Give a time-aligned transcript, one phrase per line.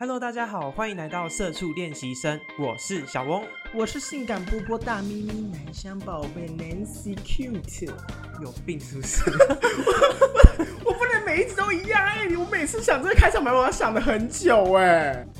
[0.00, 3.42] Hello，大家好，欢迎来到社畜练习生，我是小翁。
[3.74, 7.90] 我是性感波波大咪咪男香宝贝 Nancy Cute。
[8.40, 9.24] 有病是不是？
[10.86, 15.37] 我不能每一集都一样哎、我每次想这个开场白，我要想了很久哎、好，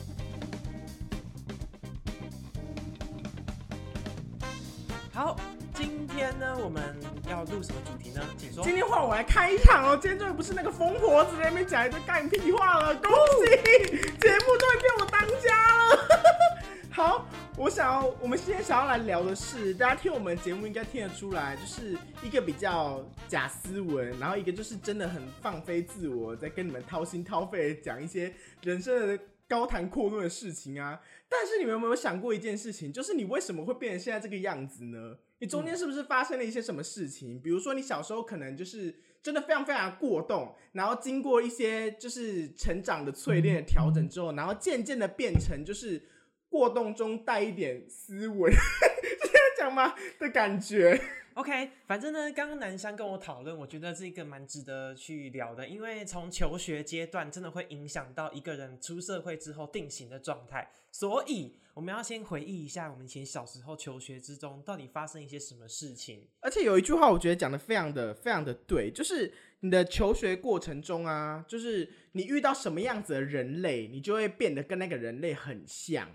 [9.18, 13.46] 来开场哦，今天终于不是那个疯婆子在那边讲一堆干屁话了，恭喜
[13.90, 16.08] 节目终于变我当家了。
[16.88, 31.00] 好，我想要，我们今天想要来聊的是，大家听我们节目应该听得出来，就是一个比较假斯文，然后一个就是真的很放飞自我，在跟你们掏心掏肺讲一些人生的高谈阔论的事情啊。
[31.28, 35.16] 但是你们有没有想过一件事情，就是你为什么会变成现在这个样子呢？
[35.40, 37.40] 你中间是不是发生了一些什么事情？
[37.40, 38.92] 比如说你小时候可能就是
[39.28, 46.02] 真的非常非常过动，然后经过一些就是成长的淬炼的调整之后，然后渐渐的变成就是
[46.48, 49.94] 过动中带一点斯文， 是这样讲吗？
[50.18, 50.98] 的感觉。
[51.34, 66.26] OK，反正呢，刚刚南山跟我讨论，我觉得这个蛮值得去聊的，因为从求学阶段真的会影响到一个人出社会之后定型的状态，所以我们要先回忆一下我们以前小时候求学之中到底发生一些什么事情。
[66.40, 76.08] 而且有一句话，我觉得讲的非常的非常的对，就是你的求学过程中啊，就是你遇到什么样子的人类，你就会变得跟那个人类很像。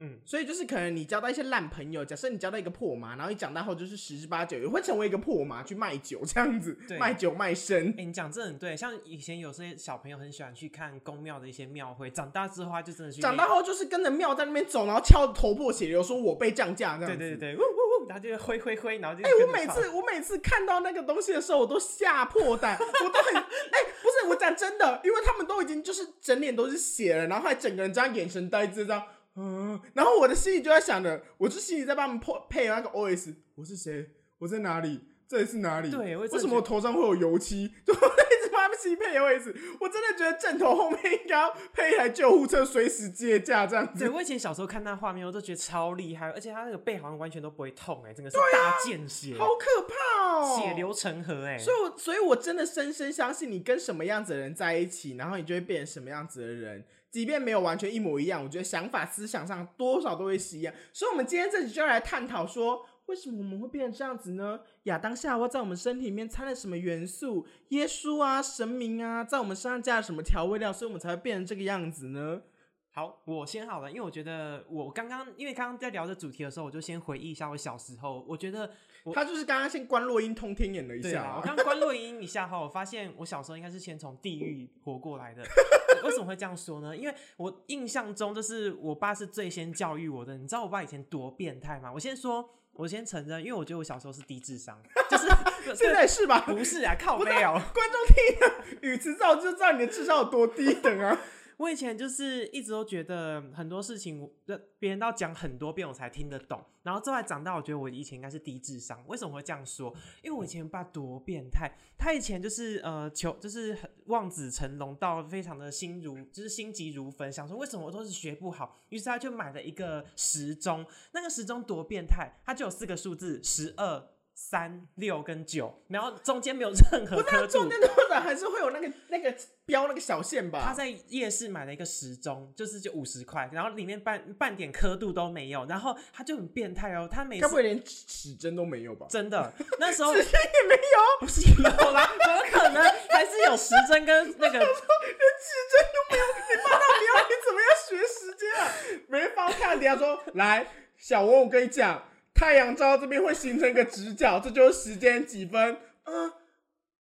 [0.00, 8.04] 嗯，所以就是可能你交到一些烂朋友，假设你交到一个破麻，然后你长大后就是十之八九也会成为一个破麻去卖酒这样子对，卖酒卖身哎、。
[8.04, 17.16] 你讲这很对，像以前有些小朋友很喜欢去看宫庙的一些庙会，长大之后他就真的去长大后就是跟着庙在那边走，然后敲得头破血流，说我被降价这样子。
[17.16, 29.02] 对对对对，呜呜呜，然后就挥挥挥，然后就哎、我每次我每次看到那个东西的时候，我都吓破胆，我都很哎、 不是我讲真的，因为他们都已经就是整脸都是血了，然后还整个人这样眼神呆滞这样，
[29.36, 34.10] 嗯，然后我的心里就在想着，我就心里在帮他们配配那个 OS，我是谁？
[34.38, 35.00] 我在哪里？
[35.28, 35.90] 这里是哪里？
[35.90, 37.68] 对为什么我头上会有油漆？
[37.84, 44.08] 就我一直帮他们配 OS，我真的觉得正头后面应该要配一台救护车，随时接驾这样子对。
[44.14, 50.60] 我以前小时候看那画面，我都觉得超厉害，而且他那个背好像完全都不会痛、哎，整个是大见血，好可怕哦！
[50.60, 56.84] 血流成河、哎，所以我，所以我真的深深相信，你跟什么样子的人在一起，然后你就会变成什么样子的人。
[57.10, 60.74] 即便没有完全一模一样，我觉得想法、思想上多少都会是一样。
[60.92, 64.60] 所以，我们今天这集就要来探讨说，为什么我们会变成这样子呢？
[64.84, 67.46] 亚当夏娃在我们身体里面掺了什么元素？
[67.68, 72.42] 耶稣啊，神明啊，在我们身上加了什么调味料，所以我们才会变成这个样子呢？
[72.90, 78.70] 好，我先好了，因为我觉得我刚刚，因为刚刚在聊这主题的时候，我就先回忆一下我小时候，我觉得
[79.14, 85.42] 他就是刚刚先关落音通天眼了一下啊、我刚 关录音一下哈，我发现我小时候应该是先从地狱活过来的。
[86.04, 86.96] 为什么会这样说呢？
[86.96, 90.36] 因为我印象中就是我爸是最先教育我的。
[90.36, 91.90] 你知道我爸以前多变态吗？
[91.92, 94.80] 我先说，我先承认，因为我觉得我小时候是低智商，
[95.10, 95.26] 就是
[95.74, 96.40] 现在是吧？
[96.46, 101.18] 不是啊，靠背哦、观众听了语词造就知道你的智商有多低等啊！
[101.56, 106.62] 我以前就是一直都觉得很多事情，呃别人都要讲很多遍我才听得懂。
[106.82, 109.02] 然后之后来长大，我觉得我以前应该是低智商。
[109.08, 109.92] 为什么会这样说？
[110.22, 124.08] 因为我以前爸多变态，他以前就是呃求就是望子成龙到非常的心如就是心急如焚，想说为什么我都是学不好，于是他就买了一个时钟，那个时钟多变态，它就有四个数字十二。
[124.38, 130.60] 三六跟九，然后中间没有任何刻度中，间多少还是会有那个那个标那个小线吧？
[130.62, 139.06] 他在夜市买了一个时钟，就是就五十块，然后里面半半点刻度都没有，然后他就很变态哦，他每次该不会连指针都没有吧？
[139.08, 140.80] 真的 那时候指针也没有，
[141.20, 142.84] 不是有啦，怎么可能？
[143.08, 148.70] 还是有时针跟那个 连指针都没有，你爸到底要你怎么样学时间啊？
[149.08, 150.66] 每人放看底下说，来，
[150.98, 155.76] 小文，我跟你讲，太阳照到这边会形成一个直角，这就是时间几分？
[156.04, 156.32] 嗯，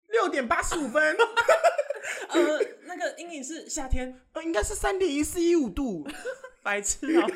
[0.08, 1.16] 六点八十五分，
[2.28, 6.06] 呃那个阴影是夏天，呃，应该是三点一四一五度。
[6.62, 7.28] 白痴哦、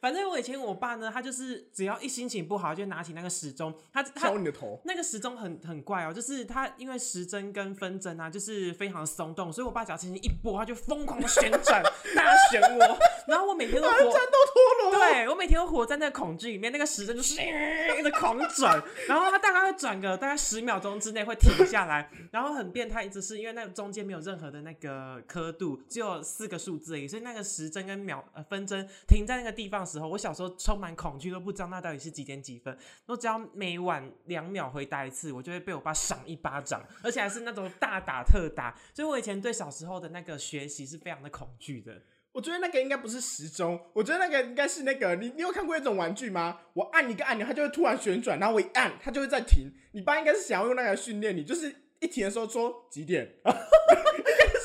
[0.00, 11.82] 反正我以前我爸呢，他就是只要一心情不好，就拿起那个时钟，他他敲你的头，那个时钟很很怪哦，就是他因为时针跟分针啊，就是非常松动，所以我爸只要轻轻一拨，他就疯狂旋转，
[12.14, 14.98] 大旋涡，然后我每天都活，战斗陀螺。
[14.98, 32.76] 对我每天都活在那个恐惧里面，那个时针就是一直狂转，然后它大概会转个大概十秒钟之内会停下来，然后很变态，一直是因为那个中间没有任何的那个刻度，只有四个数字而已，所以那个时针跟秒呃分针停在那个地方的时候，我小时候充满恐惧，都不知道那到底是几点几分。
[33.06, 38.78] 我只要每晚两秒回答一次，我就会被我爸赏一巴掌，而且还是那种大打特打。
[38.94, 42.02] 所以我以前对小时候的那个学习是非常的恐惧的。
[42.32, 46.60] 我觉得那个应该不是时钟，我觉得那个应该是那个你你有看过一种玩具吗？
[46.74, 49.68] 我按一个按钮，它就会突然旋转，然后我一按，它就会再停。
[49.90, 53.28] 你爸应该是想要用那个训练你，就是一停的时候说几点，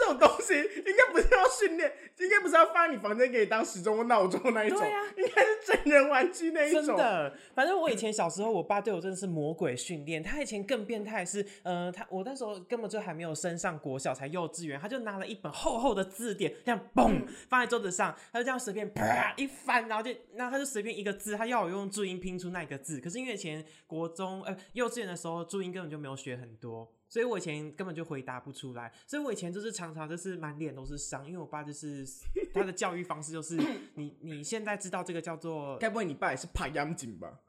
[0.06, 6.86] 这种东西，应该不是要训练，应该不是要放在你房间给你当时钟或闹钟那一种，对啊应该是真人玩具那一种。
[6.86, 10.22] 真的，反正我以前小时候，我爸对我真的是魔鬼训练。
[10.22, 23.00] 他以前更变态是，呃，他我那时候根本就还没有升上国小，才幼稚园，他就拿了一本厚厚的字典，这样嘣放在桌子上，他就这样随便啪一翻，然后就，然后他就随便一个字，他要我用注音拼出那一个字。
[23.00, 26.92] 可是因为以前国中呃幼稚园的时候，注音根本就没有学很多。
[27.16, 32.06] 所以我以前根本就回答不出来，所以我以前就是常常就是满脸都是伤，因为我爸就是
[32.54, 33.58] 他的教育方式就是
[33.94, 37.40] 你你现在知道这个叫做该不会你爸也是怕央颈吧？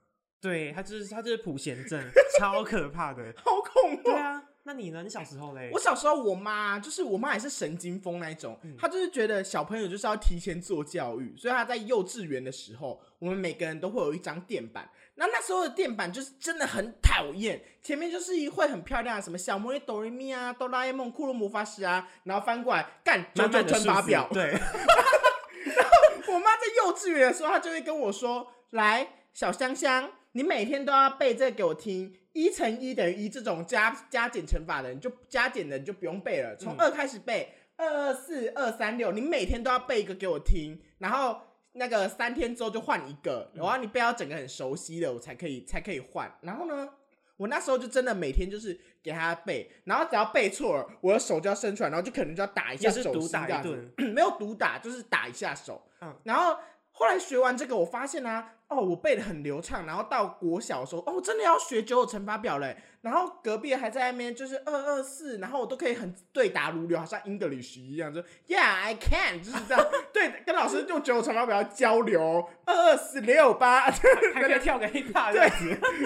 [0.40, 2.00] 对他就是他就是普贤症，
[2.38, 3.34] 超可怕的。
[3.38, 4.14] 好恐怖对！
[4.14, 5.02] 啊，那你呢？
[5.02, 5.80] 你小时候嘞我？
[5.80, 14.88] 小时候，我妈就是我妈也是神经疯那一种，嗯她就是觉得小朋友就是要提前做教育，所以她在幼稚园的时候，我们每个人都会有一张垫板。
[15.18, 24.28] 那那时候的垫板就是真的很讨厌，前面就是一会很漂亮什么小魔女哆瑞咪啊、哆啦 A 梦、库洛魔法使啊，然后翻过来干九九乘法表。
[24.30, 24.52] 对，
[26.28, 41.40] 我妈在幼稚园的时候，她就会跟我说：“来，小香香，你每天都要背这个给我听，一乘一等于一这种加加减乘法的，你就加减的你就不用背了，从嗯二开始背，二二四二三六，你每天都要背一个给我听，然后
[41.76, 46.31] 那个三天之后就换一个，然后你背到整个很熟悉的，我才可以才可以换。
[46.40, 46.88] 然后呢，
[47.37, 54.08] 我那时候就真的每天就是给他背，然后只要背错了，我的手就要伸出来，然后就可能就要打一下手毒打一心这样子顿。
[54.12, 55.87] 没有毒打，就是打一下手。
[56.00, 56.56] 嗯然后
[56.90, 59.84] 后来学完这个，我发现啊，哦，我背的很流畅。
[59.84, 62.75] 然后到国小的时候，哦，真的要学九九乘法表嘞。
[63.02, 69.87] 然后隔壁还在那边就是二二四，然后我都可以很对答如流，好像 English 一样，就 Yeah I can，就是这样。
[70.16, 73.90] 对，跟老师用九九乘法表交流，二二四六八。
[74.32, 75.42] 还可以跳个 hip hop 对。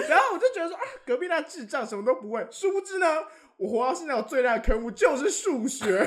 [0.09, 2.45] 然后我就觉得说啊，隔壁那智障什么都不会。
[2.51, 3.23] 殊不知呢，
[3.55, 5.85] 我活到现在，我最大的科目就是数学。
[5.95, 6.03] 我觉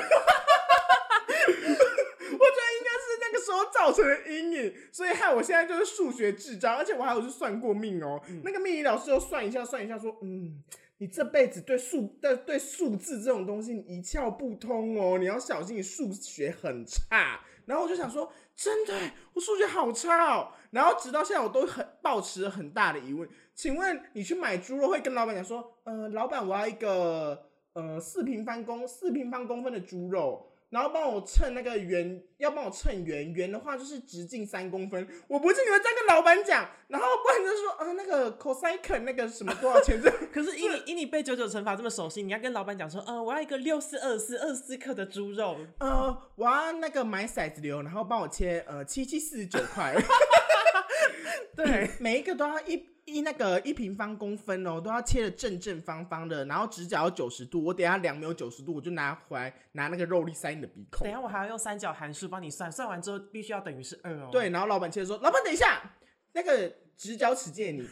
[2.36, 8.20] 得应该是那个时候造成的阴影，所以害我现在就是数学智障，而且我还有去算过命哦。
[8.42, 10.62] 那个命理老师又算一下算一下说，嗯，
[10.98, 17.40] 你这辈子对数对对数字这种东西你一窍不通哦，你要小心，你数学很差。
[17.66, 18.92] 然后我就想说，真的，
[19.32, 20.48] 我数学好差哦。
[20.70, 23.28] 然后直到现在，我都很抱持很大的疑问。
[23.54, 35.06] 请问你去买猪肉会跟老板讲说，呃，老板我要一个呃四平方公四平方公分的猪肉，然后帮我称那个圆，要帮我称圆，圆的话就是直径三公分。
[35.28, 40.10] 我不信你们这样跟老板讲，然后不然就说，呃，那个 cosine 那个什么多少钱这。
[40.34, 45.56] 可是以你以你背九九乘法这么熟悉，你要跟老板讲说，呃、我要一个六四二四二十四克的猪肉。
[45.78, 49.94] 呃，我要那个买骰子流，然后帮我切呃七七四十九块，
[51.54, 61.12] 对，每一个都要一一那个一平方公分哦，都要切的正正方方的，然后直角要九十度，我等一下量没有九十度，我就拿回来拿那个肉粒塞你的鼻孔等一。
[61.12, 65.82] 下我还要用三角函数帮你算，算完之后必须要等于是二哦。，对，然后老板切说：“老板，等一下，
[66.32, 67.82] 那个直角尺借你。”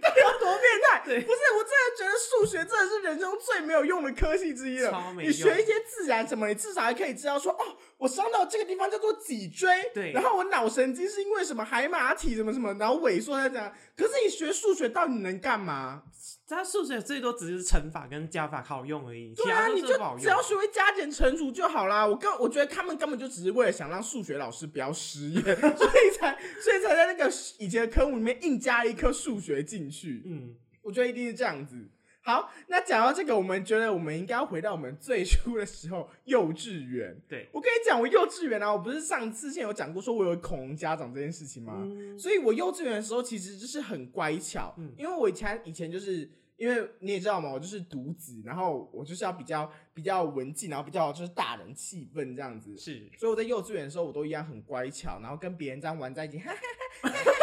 [0.00, 1.00] 到底要多变态？
[1.00, 5.12] 不是，我真的觉得数学真的是人生最没有用的科系之一了。
[5.18, 13.70] 你学一些自然什么，你至少还可以知道说，哦，我伤到这个地方叫做脊椎，对然后我脑神经是因为什么海马体什么什么，然后萎缩在这样。
[13.94, 16.02] 可是你学数学到底能干嘛？
[16.48, 19.86] 他数学最多只是乘法跟加法好用而已，其对啊，你就
[20.18, 20.40] 只要。
[20.42, 22.04] 学会加减乘除就好啦。
[22.04, 30.22] 我根我觉得他们根本就只是为了想让数学老师不要失业， 所以才所以才在那个以前的科目里面硬加了一科数学进去。
[30.24, 31.76] 嗯，我觉得一定是这样子。
[32.22, 37.18] 好，那讲到这个，我们觉得我们应该要回到我们最初的时候，幼稚园。
[37.26, 41.74] 对，我跟你讲，我幼稚园啊，我不是上次之前有讲过，说我有恐龙家长这件事情吗？
[41.82, 52.76] 嗯所以我幼稚园的时候其实就是很乖巧，嗯因为我以前以前就是因为你也知道嘛，我就是独子，然后我就是要比较比较文静，然后比较就是大人气氛这样子。
[52.76, 56.58] 是所以我在幼稚园的时候，我都一样很乖巧，然后跟别人这样玩在一起，哈哈
[57.02, 57.34] 哈哈哈哈。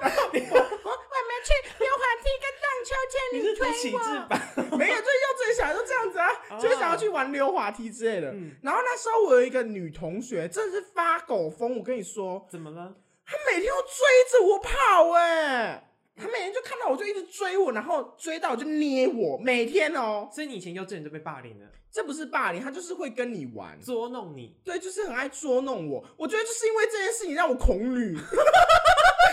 [0.00, 2.53] 然后我我我们去溜滑梯跟荡
[2.84, 4.28] 秋千，你是推读启智我。
[4.28, 4.52] 吧？
[4.76, 8.30] 没有，就是幼稚园小孩都这样子啊，哦就是想要去玩溜滑梯之类的。
[8.32, 12.94] 嗯然后那时候我有一个女同学，真的是发狗疯，我跟你说，怎么了？
[13.26, 13.88] 她每天都追
[14.30, 26.04] 着我跑、哎，她每天就看到我就一直追我，然后追到我就捏我，每天哦、所以你以前幼稚园就被霸凌了，这不是霸凌，她就是会跟你玩，捉弄你，对，就是很爱捉弄我。
[26.18, 28.14] 我觉得就是因为这件事情让我恐女，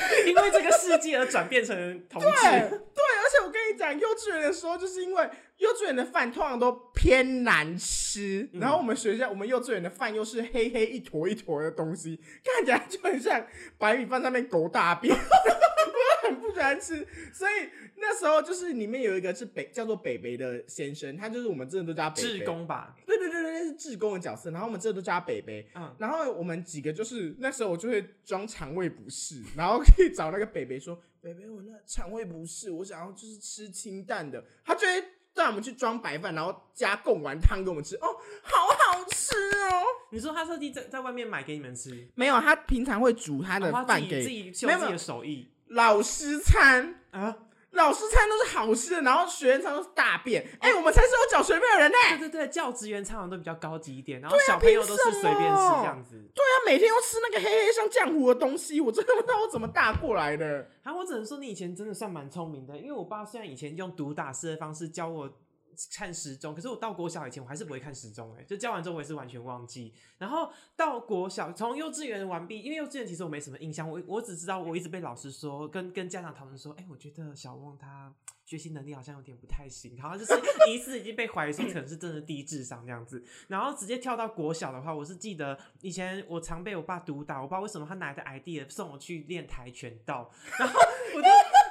[0.27, 1.75] 因为这个世界而转变成
[2.09, 2.37] 同对志。
[2.41, 13.45] 对，而且我跟你讲，幼稚园的时候，就是因为幼稚园的饭通常都偏难吃，嗯然后我们学校我们幼稚园的饭又是黑黑一坨一坨的东西，看起来就很像
[13.77, 15.19] 白米饭上面狗大便，我
[16.31, 37.95] 很不喜欢吃，所以那时候就是里面有一个是北叫做北北的先生，他就是我们真的都叫他北北志，工吧，对对对对，那是志工的角色，然后我们真的都叫他北北，嗯，然后我们几个就是那时候我就会装肠胃不适，然后可以找那个北北说：“北北，我那肠胃不适，我想要就是吃清淡的。”他就会带我们去装白饭，然后加贡丸汤给我们吃。
[37.97, 38.07] 哦，
[38.41, 39.83] 好好吃哦！
[40.11, 46.95] 你说他特地在在外面买给你们吃，没有，他平常会煮他的饭给自己自己秀自己的手艺老师餐。
[47.11, 47.35] 啊，
[47.71, 50.45] 老师餐都是好吃的，然后学员餐都是大便。
[50.61, 56.11] 哎、我们才是有缴学费的人呢、对对对，教职员餐常都比较高级一点，然啊后小朋友都是随便吃这样子。
[56.33, 60.65] 对啊，每天都吃那个黑黑像浆糊的东西，我真的不知道我怎么大过来的。
[60.83, 65.29] 啊，我只能说你以前真的算蛮聪明的，因为我爸虽然以前用毒打式的方式教我
[65.91, 69.93] 看时钟，可是我到国小以前我还是不会看时钟，哎，就教完之后我也是完全忘记。
[70.17, 78.13] 然后到国小，从幼稚园完毕，因为幼稚园其实我没什么印象，我我只知道我一直被老师说，跟跟家长讨论说，哎、我觉得小翁他
[78.45, 80.33] 学习能力好像有点不太行，好像就是
[80.69, 83.23] 疑似已经被怀疑说可能是真的低智商这样子。
[83.47, 90.79] 然后直接跳到国小的话，我是记得以前我常被我爸毒打，我不知道为什么他拿的 idea 送我去练跆拳道，然后
[91.15, 91.27] 我就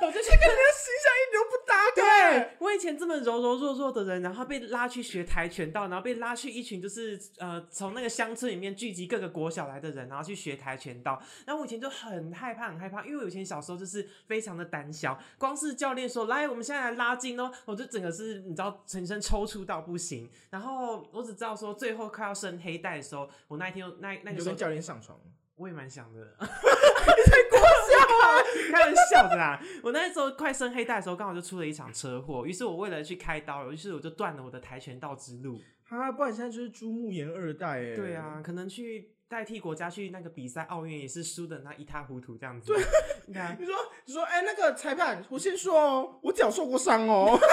[0.07, 2.03] 我就去跟跟你的形象一点都不搭嘎。
[2.31, 11.21] 对我以前这么柔柔弱弱的人，然后被拉去学跆拳道，然后被拉去一群就是呃从那个乡村里面聚集各个国小来的人，然后去学跆拳道。
[11.47, 20.29] 然后我以前就很害怕，很害怕，因为我以前小时候就是非常的胆小，光是教练说来，我们现在来拉筋哦，我就整个是你知道全身抽搐到不行。
[20.51, 25.19] 然后我只知道说最后快要升黑带的时候，我那一天那那个时候你就跟教练上床，
[25.61, 26.21] 我也蛮想的。
[26.41, 26.47] 你
[27.31, 29.61] 在国小开玩笑的啦！
[29.83, 35.61] 我那时候快升黑带的时候，刚好就出了一场车祸，于是我为了去开刀，于是我就断了我的跆拳道之路。
[35.91, 37.95] 啊，不然现在就是朱木炎二代哎。
[37.95, 42.73] 对，啊，可能去代替国家去那个比赛，奥运也是输的那一塌糊涂这样子。
[43.31, 43.75] 对啊，你说
[44.07, 47.39] 你说哎、那个裁判，我先说哦，我脚受过伤哦。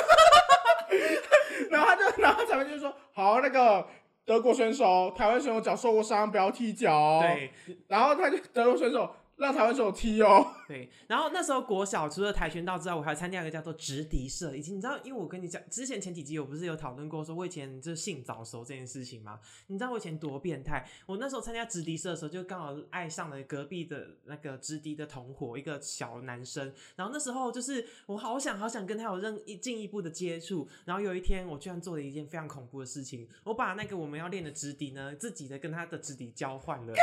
[1.69, 3.85] 然后他就，然后裁判就说，好，那个
[4.27, 7.21] 德国选手、台湾选手脚受过伤，不要踢脚哦。。
[7.23, 7.49] 对
[7.87, 10.45] 然后他就德国选手让台湾选手踢哦。
[10.67, 10.89] 对。
[11.07, 14.55] 然后那时候国小除了跆拳道之外，我还参加一个叫做直笛社。
[14.55, 19.39] 以及你知道，因为我跟你讲，之前前几集我不是有讨论过，说我以前就是性早熟这件事情吗？
[19.67, 20.87] 你知道我以前多变态？
[21.05, 26.73] 我那时候参加直笛社的时候，就刚好爱上了隔壁的那个直笛的同伙，一个小男生。
[26.95, 30.67] 然后那时候就是我好想好想跟他有任一进一步的接触。
[30.85, 36.93] 然后有一天，我居然做了一件非常恐怖的事情，我把那个我们要练的直笛呢，自己的跟他的直笛交换了。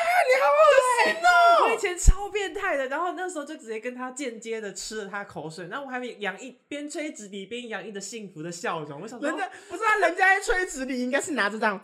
[1.65, 9.01] 我以前超变态的，然后那时候就直接跟他间接的吃了他口水，然后我还洋溢边吹纸笛边洋溢着幸福的笑容。
[9.01, 11.81] 我想说，人家不是啊，人家在吹纸笛，应该是拿着这样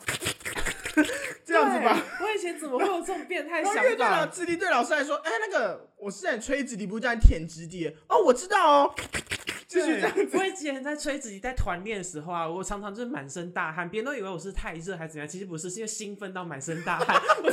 [1.44, 2.00] 这样子吧。
[2.20, 4.26] 我以前怎么会有这种变态想 然后乐队老法？
[4.26, 7.88] 直笛对老师来说，哎、那个我是在吹纸笛，不是在舔直笛。
[8.08, 8.94] 哦，我知道哦，
[9.66, 10.36] 就是这样子。
[10.36, 17.20] 我以前在吹纸笛在团练的时候啊，我常常就是满身大汗，别人都以为我是太热还是怎样，其实不是，是因为兴奋到满身大汗。
[17.42, 17.50] 我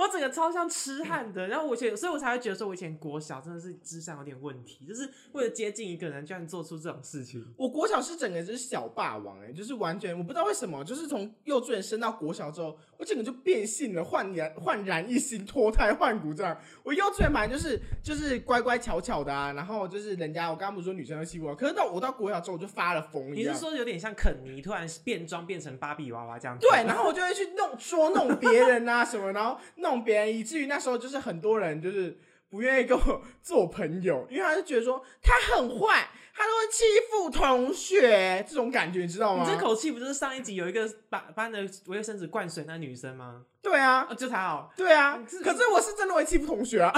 [0.00, 1.48] 我整个超像痴汉的。
[1.48, 7.44] 然后我以前，所以我才会觉得说，我以前国小真的是智商有点问题，就是为了接近一个人，居然做出这种事情。
[7.56, 16.56] 我国小是整个就是小霸王哎、就是完全我不知道为什么，就是从幼稚园升到国小之后，我整个就变性了，焕然焕然一新，脱胎换骨这样。
[16.82, 23.32] 我幼稚园本来就是就是乖乖巧巧的啊，然后就是人家我刚刚不是说女生会欺负我，可是到我到国小之后我就发了疯。
[23.34, 26.66] 你是说有点像肯尼突然变装变成芭比娃娃这样子？
[26.68, 32.18] 对，然后我就会去弄捉弄别人啊什么，然后弄别人，以至于那时候就是很多人就是
[32.48, 39.44] 不愿意跟我做朋友，因为他就觉得说他很坏，他都会欺负同学，这种感觉你知道吗？
[39.44, 43.42] 你这口气不就是上一集有一个把把你的卫生纸灌水那女生吗？
[43.62, 44.68] 对啊，哦，就她哦。
[44.76, 46.92] 对啊，可是我是真的会欺负同学啊。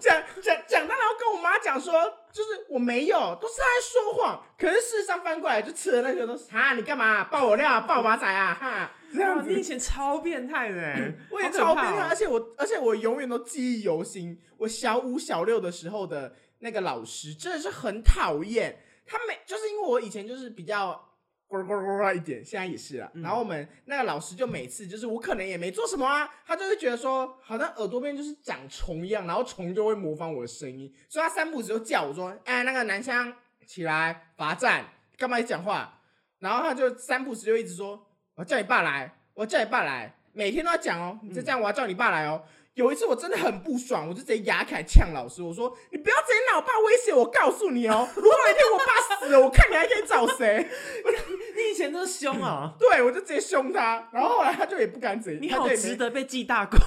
[0.00, 1.92] 讲 讲讲，他然后跟我妈讲说，
[2.32, 4.42] 就是我没有，都是他在说谎。
[4.58, 6.50] 可是事实上翻过来就吃了那个东西。
[6.50, 8.56] 哈，你干嘛爆我料、爆马仔啊？
[8.60, 9.62] 哈，这样哇，你以子。
[9.64, 14.40] 前超变态的 哎，我也超变态，哦而且我而且我永远都记忆犹新。
[14.58, 21.08] 我小五小六的时候的那个老师真的是很讨厌，他每就是因为我以前就是比较。
[21.52, 23.10] 呱呱呱呱一点，现在也是啊。
[23.12, 33.30] 嗯然后我们那个老师就每次就是我可能也没做什么啊，他就会觉得说好像耳朵边就是长虫一样，然后虫就会模仿我的声音，所以他三步子就叫我说：“哎，那个南湘
[33.66, 34.86] 起来罚站，
[35.18, 36.00] 干嘛一讲话？”
[36.40, 38.02] 然后他就三步子就一直说
[38.36, 42.42] ：“我叫你爸来，我叫你爸来。”每天都要讲哦，你再这样我要叫你爸来哦。
[42.72, 50.66] 有一次我真的很不爽，我就直接牙起来呛老师，我说：“你不要直接拿我爸威胁我，告诉你哦， 如果有一天我爸死了，我看你还可以找谁
[51.54, 56.78] 你以前都凶啊！？” 对，我就直接凶他，然后后来他就也不敢怎样，你好值得被记大过。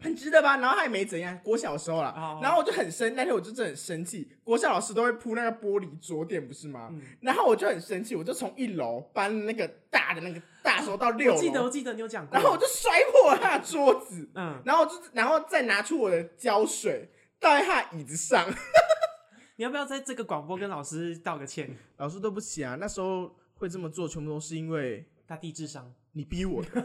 [0.00, 0.56] 很值得吧？
[0.56, 2.12] 然后他也没怎样，国小的时候啦。
[2.16, 4.28] 哦然后我就很生，那天我就真的很生气。
[4.42, 6.88] 国小老师都会铺那个玻璃桌垫，不是吗？
[6.90, 12.34] 嗯然后我就很生气，我就从一楼搬那个大的那个大手到六我记得，我，记得你有讲过。
[12.34, 18.48] 然后我就摔破了他的桌子，嗯，然后我就然后再拿出我的胶水倒在他的椅子上。
[19.56, 21.76] 你要不要在这个广播跟老师道个歉？
[21.98, 25.92] 老师对不起啊，那时候会这么做，全部都是因为他低智商。
[26.12, 26.84] 你逼我的，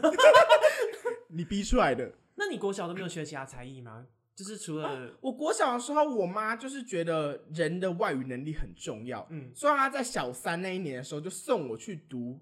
[1.28, 2.12] 你逼出来的。
[2.34, 4.06] 那你国小都没有学其他才艺吗？
[4.36, 12.38] 就是除了我国小的时候，我妈就是觉得人的外语能力很重要，嗯所以她在小三那一年的时候就送我去读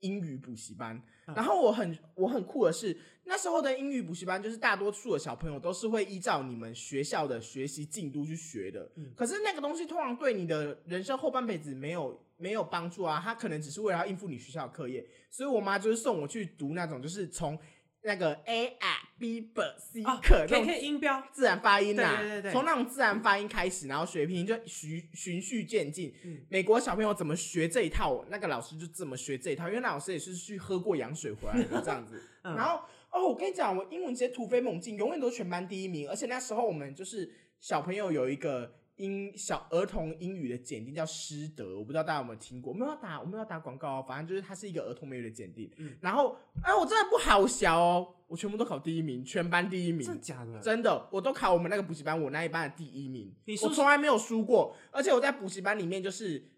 [0.00, 0.96] 英语补习班。
[1.26, 8.90] 嗯然后我很我很酷的是，那时候的英语补习班就是大多数的小朋友都是会依照你们学校的学习进度去学的。
[8.96, 15.06] 嗯可是那个东西通常对你的人生后半辈子没有没有帮助啊，他可能只是为了要应付你学校的课业。
[15.30, 17.56] 所以我妈就是送我去读那种就是从
[18.02, 26.14] 那个 A、I B B C 啊课、那种音标，自然发音呐、对对对对从那种自然发音开始，然后学拼音就循循序渐进。
[26.24, 32.22] 嗯美国小朋友怎么学这一套，那个老师就怎么学这一套，因为那老师也是去喝过羊水回来的 这样子。
[32.42, 32.80] 嗯然后
[33.10, 36.08] 哦，我跟你讲，我英文直接突飞猛进，永远都是全班第一名。
[36.08, 42.70] 而且那时候我们就是小朋友有一个英小儿童英语的检定叫师德，我不知道大家有没有听过。
[42.70, 45.70] 我没有要打，我没有要打广告哦，反正就是它是一个儿童美语的检定。
[45.78, 50.06] 嗯然后哎，我真的不好小哦，我全部都考第一名，全班第一名。
[50.06, 50.60] 真的假的？
[50.60, 56.50] 真的，我都考我们那个补习班，我那一班的第一名我从来没有输过，而且我在补习班里面就是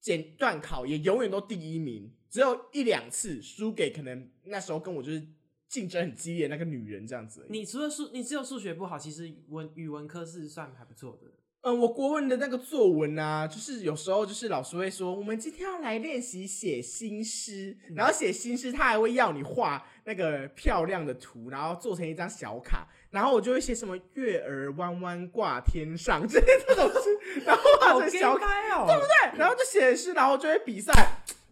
[0.00, 5.22] 简段考也永远都第一名，只有一两次输给可能那时候跟我就是
[5.68, 7.46] 竞争很激烈那个女人这样子。
[7.50, 11.30] 你除了数，你只有数学不好，其实文语文科是算还不错的。
[11.62, 29.38] 嗯，我国文的那个作文啊，就是有时候就是老师会说，我们今天要来练习写新诗，然后写新诗，他还会要你画那个漂亮的图，然后做成一张小卡，然后我就会写什么月儿弯弯挂天上这些这种诗，然后画成小卡，哦，对不对？
[29.38, 30.92] 然后就写诗，然后就会比赛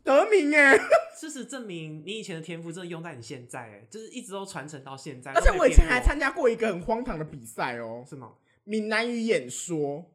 [0.03, 0.79] 得名哎，
[1.21, 5.33] 事实证明，你以前的天赋真的用在你现在，哎，就是一直都传承到现在。
[5.33, 8.39] 而且我以前还参加过一个很荒唐的比赛哦，什么？
[8.69, 10.11] 闽南语演说，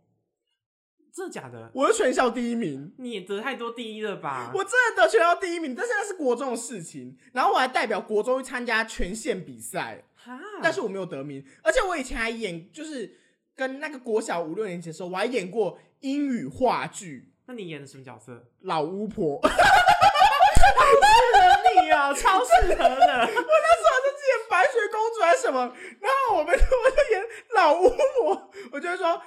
[1.12, 1.72] 真的假的？
[1.74, 2.94] 我是全校第一名。
[3.00, 4.52] 你也得太多第一了吧？
[4.54, 7.18] 我真的得全校第一名，但是那是国中的事情。
[7.32, 11.44] 然后我还代表国中去参加全县比赛，哈，但是我没有得名。
[11.64, 13.12] 而且我以前还演，就是
[13.56, 18.34] 跟那个国小五六年级的时候，我还演过英语话剧那你演的什么角色？
[18.62, 19.42] 《老巫婆》。
[19.48, 19.52] 适
[20.78, 22.86] 合你哦，超适合的。
[22.86, 24.78] 我那时候就演白雪
[25.24, 25.60] 公主还是什么，
[26.00, 27.24] 然后我们我就演
[27.56, 29.22] 老巫婆，我就会说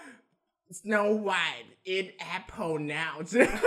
[0.71, 3.53] Snow White eat apple now 之类的。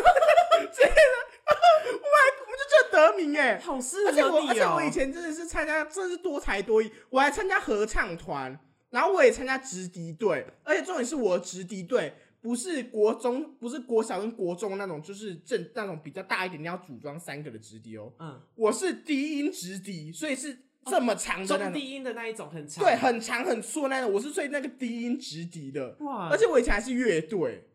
[0.71, 1.15] 之类的，
[1.49, 4.91] 我还我就这得得名哎、好适而且我，合你哦而且我以！
[4.91, 6.91] 前真的是参加，真的是多才多艺。
[7.09, 18.11] 我还参加合唱团，然后我也参加直笛队，而且重点是我的直笛队不是国中，不是国小跟国中那种，就是正那种比较大一点，你要组装三个的直笛哦。
[18.19, 24.11] 嗯，我是低音直笛，所以是这么长的那种，中低音的那一种很长，对，很长很粗的那种。
[24.11, 26.29] 我是吹那个低音直笛的，哇！
[26.29, 27.65] 而且我以前还是乐队。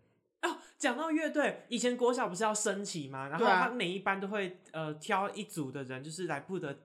[0.43, 3.29] 哦，讲到乐队，以前国小不是要升旗吗？
[3.29, 6.77] 然后对啊他每一班都会呃挑一组的人，就是来负责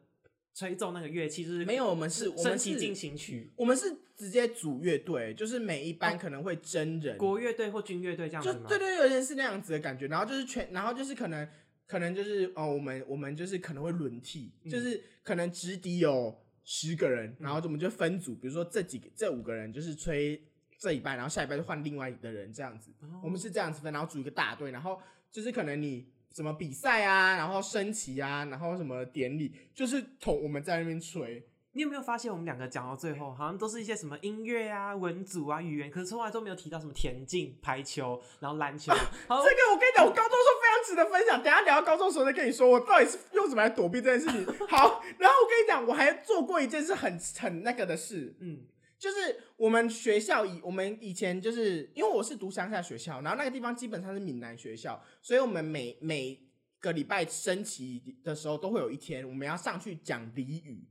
[0.55, 8.65] 吹奏那个乐器，就是没有，我们是，我升们旗进行曲，我们是直接组乐队，就是每一班可能会真人，国乐队或军乐队这样就子吗？
[8.69, 10.07] 对对，有点是那样子的感觉。
[10.07, 11.45] 然后就是全，然后就是可能
[11.89, 20.39] 可能就是哦，我们我们就是可能会轮替，嗯就是可能直笛有十个人，然后我们就分组，比如说这几个这五个人就是吹
[20.77, 22.91] 这一半，然后下一半就换另外的人这样子。
[23.01, 31.43] 哦，我们是这样子分，然后组一个大队，然后就是可能你什么比赛啊，然后升旗啊，然后什么典礼，就是同我们在那边吹。
[31.73, 38.91] 你有没有发现我们两个讲到最后，好像都是一些什么音乐啊、文组啊、语言，可是从来都没有提到什么田径、排球，然后篮球。
[39.29, 41.43] 好这，个我跟你讲，我高中时候非常值得分享。
[41.43, 44.45] 等一下聊到高中的时候再跟你说，我到底是用什么来躲避这件事情。
[44.67, 48.61] 好，然后我跟你讲，我还做过一件事很很那个的事，嗯，
[48.97, 56.41] 就是我们学校以我们以前就是因为我是读乡下学校，然后那个地方基本上是闽南学校，所以我们每每
[56.79, 60.83] 个礼拜升旗的时候都会有一天我们要上去讲俚语。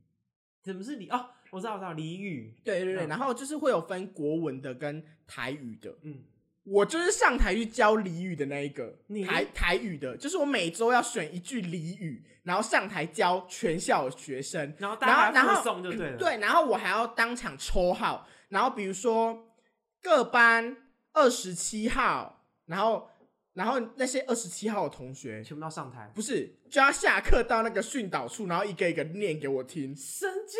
[0.63, 1.29] 怎么是俚哦？
[1.51, 2.53] 我知道，我知道俚语。
[2.63, 5.95] 对对对，嗯然后就是会有分国文的跟台语的。
[6.03, 6.23] 嗯，
[6.63, 19.47] 我就是上台去教俚语的那一个你台台语的，就是我每周要选一句俚语，然后上台教全校的学生，然后大然后然后家附送就对了。，对，然后我还要当场抽号，然后比如说
[20.01, 20.77] 各班
[21.13, 23.09] 二十七号，然后
[23.53, 26.11] 然后那些二十七号的同学全部都上台。
[26.15, 29.95] 不是就要下课到那个训导处，然后一个一个念给我听。
[29.95, 30.59] 神经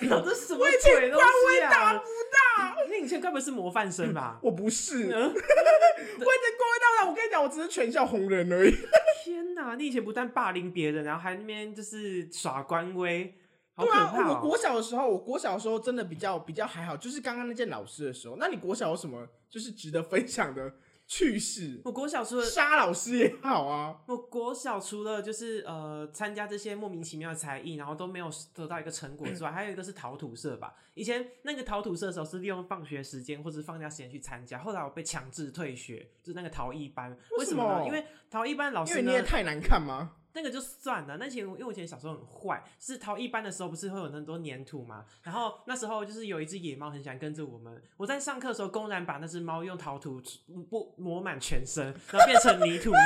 [0.00, 0.22] 病啊！
[0.24, 1.70] 这什么鬼东官西啊？
[1.70, 2.76] 大不到？
[2.88, 4.38] 那你以前该不会是模范生吧？
[4.42, 7.08] 我不是， 我嗯以前官威大不大？
[7.10, 8.74] 我跟你讲，我只是全校红人而已。
[9.24, 9.74] 天哪！
[9.76, 13.34] 你以前不但霸凌别人，然后还那边就是耍官威，
[13.74, 14.34] 好可对啊，怕哦！
[14.34, 18.36] 我国小的时候，我国小的时候真的比较比较还好，就是刚刚那件老师的时候。
[18.38, 20.72] 那你国小有什么就是值得分享的
[21.10, 21.80] 趣事？
[21.84, 30.72] 我国小除了杀老师也好啊，我国小除了就是呃参加这些莫名其妙的才艺，然后都没有得到一个成果之外，还有一个是陶土社吧。
[30.94, 37.18] 以前那个陶土社的时候是利用放学时间或者放假时间去参加，后来我被强制退学，就是那个陶艺班。
[37.36, 37.82] 为什么？
[37.84, 40.12] 因为陶艺班老师因为你也，太难看吗？
[40.32, 41.16] 那个就算了。
[41.16, 45.04] 那以前因为我以前小时候很坏，是陶艺班的时候不是会有很多粘土嘛？
[45.22, 50.22] 然后那时候就是有一只野猫很喜欢跟着我们，我在上课的时候公然把那只猫用陶土
[50.68, 52.98] 不抹满全身，然后变成泥土猫。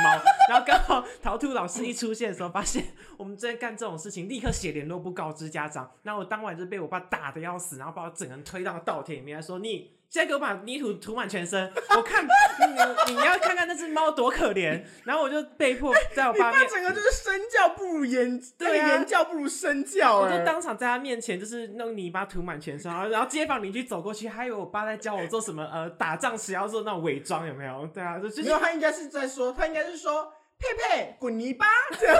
[0.49, 2.85] 然后刚好陶土老师一出现的时候，发现
[3.17, 5.91] 我们在干这种事情，立刻写联络簿告知家长。
[6.03, 9.94] 然后我当晚就被我爸打的要死，然后把我整个人推到稻田里面，说你。
[10.09, 27.85] 现在给我把泥土涂满全身，我看你你要看看那只猫多可怜， 然后我就被迫在我你爸面爸整个就是身教不如言，对啊言教不如身教我哎、就当场在他面前就是弄泥巴涂满全身，然后然后街坊邻居走过去，还以为我爸在教我做什么呃打仗时要做那种伪装，有没有？
[27.93, 31.65] 对啊，就就是没有，他应该是在说，他应该是说佩佩滚泥巴！
[31.99, 32.15] 这样，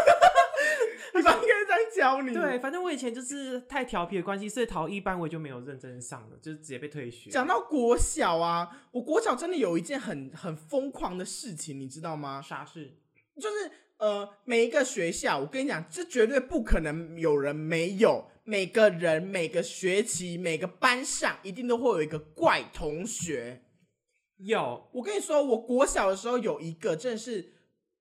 [1.15, 2.34] 你爸应该这样教你。
[2.34, 7.30] 对，反正我以前就是太调皮的关系，所以逃一班我就没有认真上了，就是直接被退学。
[7.30, 12.41] 讲到国小啊，我国小真的有一件很很疯狂的事情，你知道吗？
[12.41, 12.97] 啥事？
[13.36, 18.30] 就是呃，每一个学校，我跟你讲，这绝对不可能有人没有。
[18.47, 23.63] 每个人、每个学期、每个班上，一定都会有一个怪同学。
[24.38, 27.54] 有我跟你说，我国小的时候有一个，真的是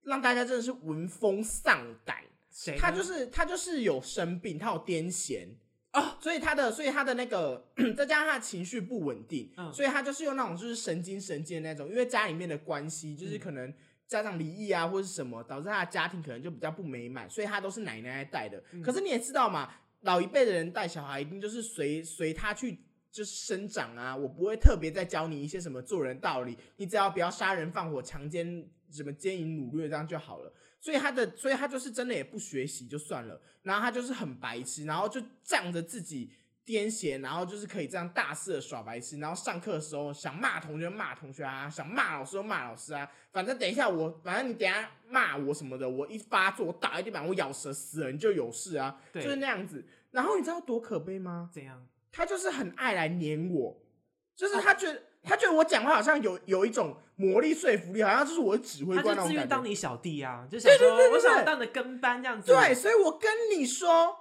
[0.02, 2.18] 让大家真的是闻风丧胆。
[2.54, 2.78] 谁？
[2.78, 5.48] 他就是他就是有生病，他有癫痫
[5.92, 13.74] 哦所以他的所以他的那个 再加上他的情绪不稳定，嗯所以他就是用那种就是神经神经的那种，因为家里面的关系，就是嗯可能
[14.06, 18.62] 家长离异啊或者是什么，导致他的家庭可能就比较不美满，所以他都是奶奶带的。
[18.72, 22.78] 嗯可是你也知道嘛，老一辈的人带小孩一定就是随随他去。
[23.14, 30.52] 就是生长啊，我不会特别再教你一些什么做人道理，你只要不要杀人放火、强奸、什么奸淫掳掠这样就好了。
[30.84, 36.30] 所以他的，所以他就是真的也不学习就算了，然后他就是很白痴，然后就仗着自己
[36.66, 49.82] 癫痫，然后就是可以这样大肆的耍白痴，然后上课的时候想骂同学骂同学啊，想骂老师就骂老师啊，反正等一下我，反正你等一下骂我什么的，我一发作，我打一地板，我咬舌死了，你就有事啊，就是那样子。
[50.10, 51.48] 然后你知道多可悲吗？
[51.50, 51.86] 怎样？
[52.12, 53.80] 他就是很爱来黏我，
[54.36, 59.46] 就是他觉得、他觉得我讲话好像有有一种魔力说服力，好像就是我的指挥他就自愿官那种感觉。
[59.48, 62.52] 当你小弟啊，就想说我想要当你的跟班这样子。
[62.52, 64.14] 对，所以我跟你说，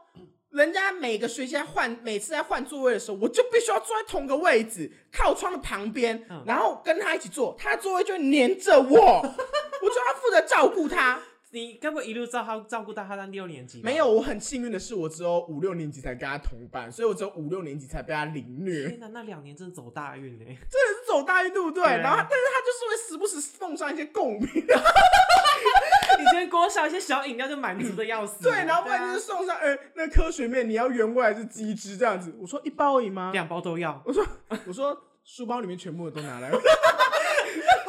[0.51, 8.87] 人家每个学期在换，每次在换座位的时候，我就必须要坐在同个位置，靠窗的旁边，嗯然后跟他一起坐，他的座位就会黏着我，
[9.21, 11.19] 我就要负责照顾他。
[11.53, 13.79] 你该不会一路照他照顾到他到六年级？
[13.83, 18.89] 没有，，我很幸运的是，我只有五六年级才跟他同班，所以我只有五六年级才被他凌虐。
[18.89, 20.45] 天哪，那两年真的走大运呢。
[20.45, 21.83] 真的是走大运，对不对？
[21.83, 28.41] 然后，但是他就是会时不时奉上一些贡品，以前国小一些小饮料就满足的要死。
[28.49, 32.35] 对，然后不然啊就是送上，呃，那科学面你要原味还是鸡汁这样子？
[32.39, 33.29] 我说一包而已吗？
[33.31, 34.25] 两包都要，我说
[34.65, 36.65] 我说书包里面全部的都拿来，就 是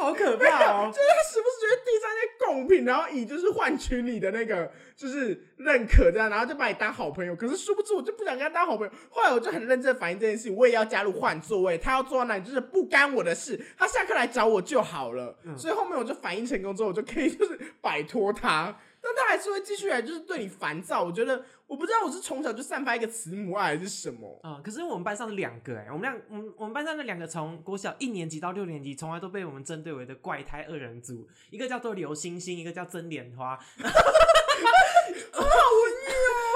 [0.05, 0.91] 好可怕哦。
[0.93, 7.35] 就是他时不时就会递上一些贡品，然后以就是换取你的那个就是认可这样，然后就把你当好朋友。
[7.35, 15.37] 可是殊不知我就不想跟他当好朋友，后来我就很认真反映这件事情，我也要加入换座位，他要坐到哪里就是不干我的事，他下课来找我就好了。
[15.43, 18.75] 嗯所以后面我就反应成功之后，我就可以就是摆脱他。
[19.05, 21.03] 但他还是会继续来，就是对你烦躁。
[21.03, 24.39] 我觉得，我不知道我是从小就散发一个慈母爱还是什么。
[24.43, 33.55] 嗯，可是我们班上是两个哎，我们两我们我们班上的两个从国小一年级到六年级，从来都被我们针对为的怪胎二人组，一个叫做刘星星，一个叫曾莲花。
[33.55, 35.45] 好文艺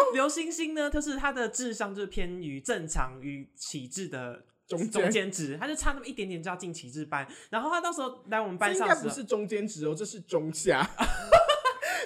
[0.02, 0.12] 哦！
[0.16, 7.28] 刘星星呢，就是他的智商就是偏于正常与启智的中间中间值，他就差那么一点点就要进启智班。
[7.50, 10.88] 然后他到时候来我们班上不是中间值哦，这是中下。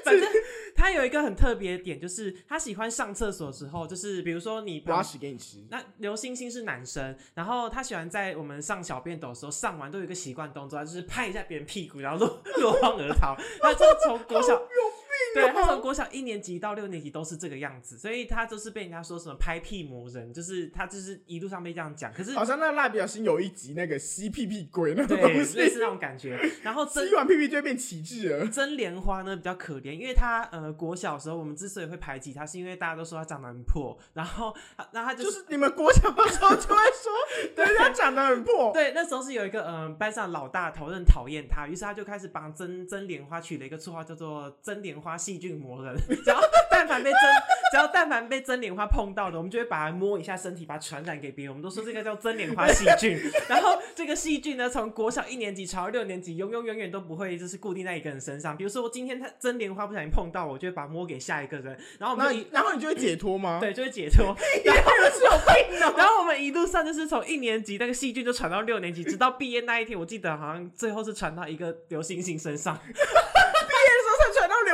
[0.04, 0.30] 反正
[0.76, 5.64] 他有一个很特别的点，就是他喜欢上厕所的时候，就是比如说你拉屎给你吃。
[5.70, 13.36] 那刘星星是男生，然后他喜欢在我们上小便斗的时候，上完都有一个习惯动作，他就是拍一下别人屁股，然后落落荒而逃。
[13.62, 14.62] 他就从国小。
[15.34, 22.12] 对 他从国小一年级到六年级都是这个样子，所以他就是被人家说什么拍屁魔人，就是他就是一路上被这样讲。
[22.14, 26.40] 可是好像那蜡笔小新有一集那个吸屁屁鬼那，种东西，类似那种感觉。
[26.62, 28.48] 然后真吸完屁屁就会变旗帜了。
[28.48, 34.54] 真莲花呢比较可怜，因为他呃国小时候我们之所以会排挤他，是因为大家都说他长得很破，然后
[34.92, 37.12] 然后他就就是是你们国小的时候就会说，
[37.56, 45.96] 对人家长得很破，对，那时候是有一个嗯、呃班上老大头很讨厌他，于是他就开始帮真真莲花取了一个绰号叫做真莲花细菌魔人。
[46.24, 47.20] 只要但凡被真
[47.72, 51.52] 只要但凡被真莲花碰到的，我们就会把它摸一下身体，把它传染给别人。
[51.52, 53.18] 我们都说这个叫真莲花细菌。
[53.48, 58.56] 然后这个细菌呢，从国小一年级传到六年级，永永远远都不会就是固定在一个人身上。
[58.58, 64.36] 比如说我今天他真莲花不小心碰到我，我就会把它摸给下一个人，然后我们那就然后你就会解脱吗？，对就会解脱。
[64.64, 65.94] 你们是有病的。
[65.98, 72.78] 然后我们一路上就是从一年级那个细菌就传到六年级，直到毕业那一天，我记得好像最后是传到一个刘星星身上。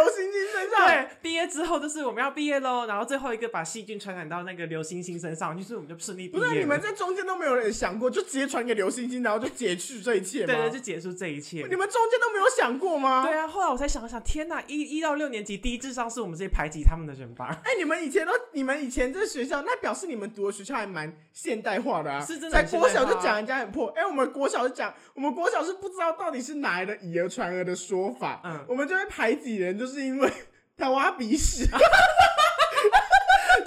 [0.10, 0.88] 星星身上。
[0.88, 6.60] 对，毕业之后就是我们要毕业喽，然后最后一个把细菌传染到那个刘星星身上，就是我们就顺利毕不是。
[6.60, 10.54] 你们在中间都没有人想过，就直接传给刘星星，然后就解去这一切吗？
[10.54, 11.66] 对对，就结束这一切。
[11.70, 13.26] 你们中间都没有想过吗？
[13.26, 17.62] 对啊，后来我才想想，天哪，一一到六年级低智商是我们这些排挤他们的人吧？
[17.64, 22.20] 哎、你们以前都，你们以前这学校，那表示你们读的学校还蛮现代化的啊。
[22.20, 30.32] 是真的在国小就讲人家很破，哎、我们国小就讲，我们国小是不知道到底是哪来的以讹传讹的说法，嗯我们就会排挤人，就是因为
[30.78, 31.68] 他挖鼻屎。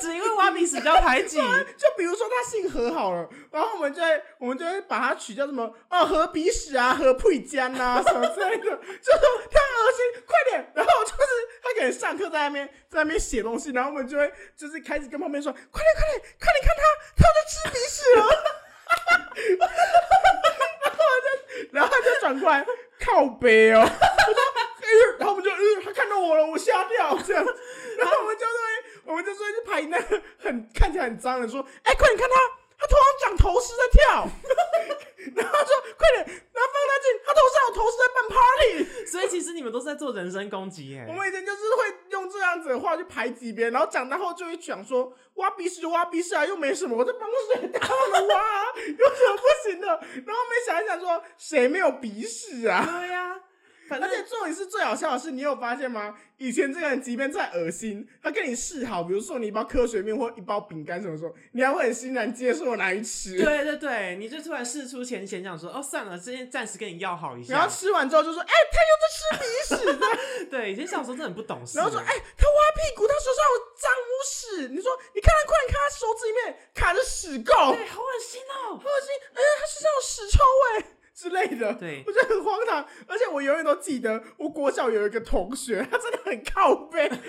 [0.00, 1.36] 只因为挖鼻屎就要排挤，
[1.76, 8.80] 就比如说他姓何好了，然后我们就会我们就会把他取叫什么哦何鼻屎啊何佩江啊什么之类的，就说
[9.50, 10.72] 他很恶心，快点！
[10.74, 11.16] 然后就是
[11.62, 16.82] 他可能上课在那边在那边写东西，然后我们就会就是开始跟旁边说快点快点快点看他
[17.16, 18.24] 他在吃鼻屎了，
[20.80, 21.28] 然后我就
[21.72, 22.64] 然后他就转过来
[23.04, 23.86] 靠背哦，
[25.18, 27.44] 然后我们就呃他看到我了，我吓掉这样，
[27.98, 28.52] 然后我们就会
[29.04, 32.36] 我们就说去排那个很看起来很脏的，说，哎、快点看他，
[32.78, 34.28] 他头上长头虱在跳，
[35.36, 39.06] 然后说快点，然后放大镜，他头上有头虱在办 party。
[39.12, 41.12] 所以其实你们都是在做人身攻击耶我。
[41.12, 49.86] 们以前就是会用这样子的话去排挤别人，然后长大后就会讲说，挖鼻屎就挖鼻屎啊，又没什么，我在办公室很大方的挖、啊，有什么 不行的？
[49.86, 52.84] 然后我们想一想说，谁没有鼻屎啊？
[52.84, 53.38] 对呀、
[53.92, 56.16] 反正而且重点是最好笑的是，你有发现吗？
[56.38, 63.36] 以前这个人即便再恶心，他跟你示好，比如说你一包科学面或一包饼干什么时候，你还会很欣然接受拿去吃。
[63.36, 67.68] 对对对，你就突然事出前嫌，想说哦算了，今天暂时跟你要好一下然后。
[67.68, 70.46] 吃完之后就说：“哎、他又在吃鼻屎的。
[70.50, 71.76] 对，以前小时候真的很不懂”事。
[71.76, 78.78] 然后说：“哎、他挖屁股，他手上有脏污屎。”你说：“你看他，快点看他手指里面卡着屎垢，对，好恶心哦。
[78.78, 79.08] 好恶心！
[79.34, 87.22] 哎、他身上有屎臭味之类的。”对我觉得很荒唐，而且我永远都记得，我国小有一个同学，他真的很靠背， 就是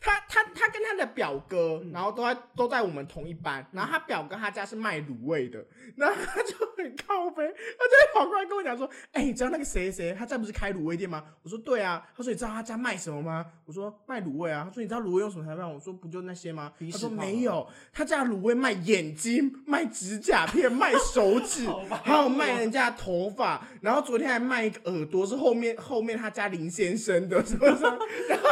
[0.00, 5.64] 他他他跟他的表哥，然后都在都在我们同一班，然后他表哥他家是卖卤味的，
[5.96, 11.24] 然后他就很靠背，他就会跑过来跟我讲说，哎、你知道那个谁谁他家不是开卤味店吗？
[11.42, 13.46] 我说对啊，他说你知道他家卖什么吗？
[13.66, 15.68] 我说卖卤味啊，他说你知道卤味用什么材料？
[15.68, 16.72] 我说不就那些吗？
[16.90, 21.66] 他说没有，他家卤味卖眼睛、卖指甲片、卖手指
[22.04, 28.48] 还有卖人家的头发，然后昨天还卖一个耳朵，是后面后面他家林先生的，什么什么，然后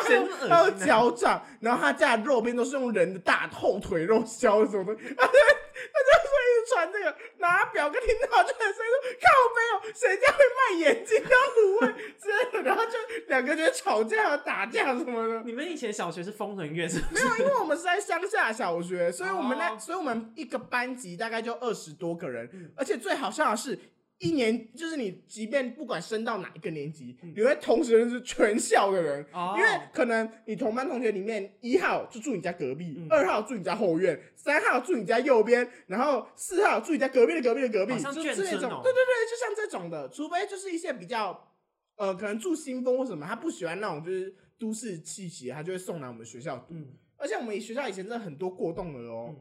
[0.49, 12.93] 还有脚掌，然后他家的肉边都是用人的大后腿肉削的什么的，他 就他就说一直传这个，然后表哥听到就很生气说靠没有，谁家会卖眼睛当卤味之类的，然后就
[13.29, 15.43] 两个就吵架打架什么的。
[15.45, 17.21] 你们以前小学是疯人院是不没？
[17.21, 23.79] 有，因为我们是在乡下小学，所以我们那，哦所以我们一个班级大概就二十多个人，嗯而且最好笑的是。
[24.19, 27.33] 一年就是你，即便不管升到哪一个年级，嗯。
[27.37, 29.55] 你会同时认识全校的人，哦。
[29.57, 38.81] 因为可能你同班同学里面一号就住你家隔壁嗯，二、号住你家后院，三号住你家右边，然后四号住你家隔壁的隔壁的隔壁，就是那种，哦。
[38.83, 41.55] 对对对，就像这种的，除非就是一些比较
[41.97, 46.75] 呃，可能住新丰或什么，他不喜欢那种就是都市气息，他就会送来我们学校读。
[46.75, 49.35] 嗯，而且我们学校以前真的很多过动的哦。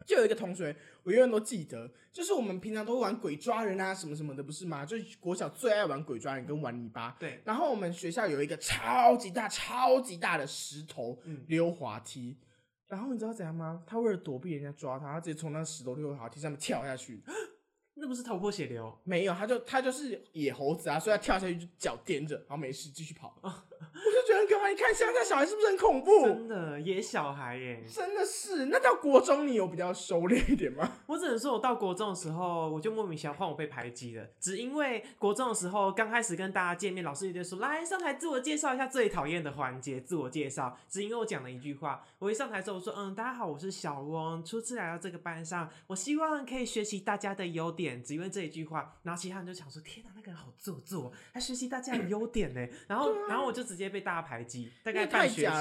[0.00, 4.84] 嗯就有一个同学，我永远都记得，就是我们平常都会玩鬼抓人啊，什么什么的，不是吗？
[4.84, 7.16] 就是国小最爱玩鬼抓人跟玩泥巴。
[7.20, 12.38] 对，然后我们学校有一个超级大、超级大的石头嗯溜滑梯，
[12.88, 13.82] 然后你知道怎样吗？
[13.86, 17.22] 他为了躲避人家抓他，他直接从那石头溜滑梯上面跳下去。
[17.94, 18.98] 那不是头破血流？
[19.04, 23.38] 没有，他就他就是野猴子啊，所以他跳下去就脚踮着，然后没事继续跑。
[23.80, 24.68] 我就觉得很可怕。
[24.68, 26.26] 你看乡下小孩是不是很恐怖？
[26.26, 27.82] 真的野小孩耶。
[27.88, 28.66] 真的是。
[28.66, 30.92] 那到国中你有比较收敛一点吗？
[31.06, 40.76] 我只能说，我到国中的时候，我就莫名其妙换我被排挤了，只因为国中的时候刚开始跟大家见面，老师就说来上台自我介绍一下最讨厌的环节，自我介绍。
[40.88, 52.66] 只因为我讲了一句话，我一上台之后我说，嗯，大家好，我是小翁，初次来到这个班上，我希望可以学习大家的优点，只因为这一句话，然后其他人就想说，天哪，那个人好做作，还学习大家的优点呢。
[52.86, 55.52] 然后，然后我就直接被大家排挤，大概半学期。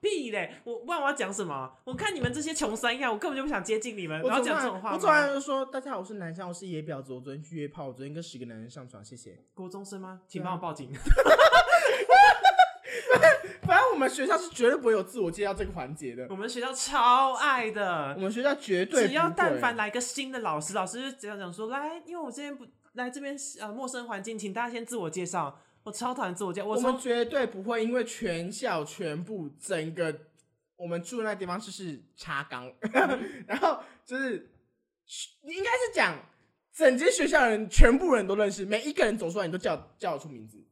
[0.00, 0.52] 屁嘞！
[0.62, 1.68] 我问我要讲什么？
[1.82, 4.22] 我看你们这些穷三样，我根本就不想接近你们。
[4.22, 7.12] 我要讲这种话我昨晚就说：“大家好，我是南山，我是野婊子。
[7.12, 9.36] 我昨天去约炮，我昨天跟十个男人上床。”谢谢。
[9.54, 10.20] 国中生吗？
[10.28, 10.92] 请帮我报警。
[13.62, 16.28] 反正我们学校是绝对不会有自我介绍这个环节的。
[16.30, 18.14] 我们学校超爱的。
[18.14, 26.66] 我们学校绝对只要但凡来个新的老师，老师就只要讲说：“来，因为我这边不来这边呃陌生环境，请大家先自我介绍。”我超讨厌自我介绍。
[26.66, 30.14] 我们绝对不会因为全校全部整个
[30.76, 32.70] 我们住的那地方就是插缸，
[33.48, 34.50] 然后就是
[35.42, 36.16] 应该是讲
[36.72, 40.62] 整间学校的人全部人都认识，每一个人走出来你都叫叫得出名字，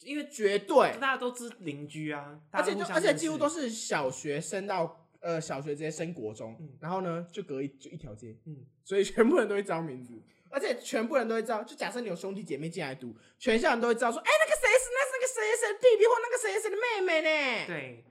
[0.00, 10.12] 因为绝对大家都知邻居啊，而且而且几乎都是小学升到呃小学直接升国中，然后呢就隔一就一条街，嗯，所以全部人都会知道名字。
[10.50, 17.66] 而且全部人都会知道，就假设你有兄弟姐妹进来读，全校人都会知道说，哎，那个谁是那是那个谁谁的弟弟或那个谁谁的妹妹呢？
[17.66, 18.04] 对。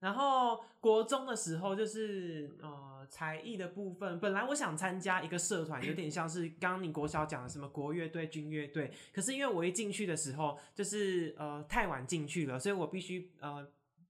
[0.00, 13.66] 然后国中的时候就是呃才艺的部分，本来我想参加一个社团，有点像是刚刚你国小讲的什么国乐队、军乐队，可是因为我一进去的时候就是呃太晚进去了，所以我必须呃。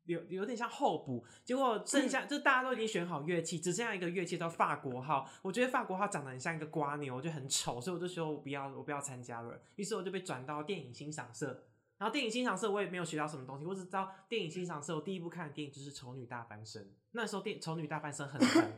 [0.09, 5.29] 有有点像候补，结果剩下就大家都已经选好乐器，只剩下一个乐器叫法国号。
[5.43, 9.61] 我觉得法国号长得很像一个瓜牛，我觉得很丑，所以我就说我不要，我不要参加了。
[9.77, 11.65] 于是我就被转到电影欣赏社，
[11.99, 18.73] 然后电影欣赏社我也没有学到什么东西，我只知道电影欣赏社我第一部看的电影就是《丑女大翻身》，那时候电《丑女大翻身》很红。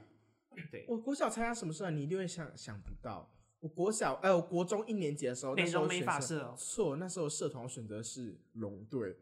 [0.73, 3.31] 对，我国小参加什么社，你一定会想想不到。
[3.61, 9.17] 我国小哎，我国中一年级的时候，美容美发社，错，那时候社团选择是龙队。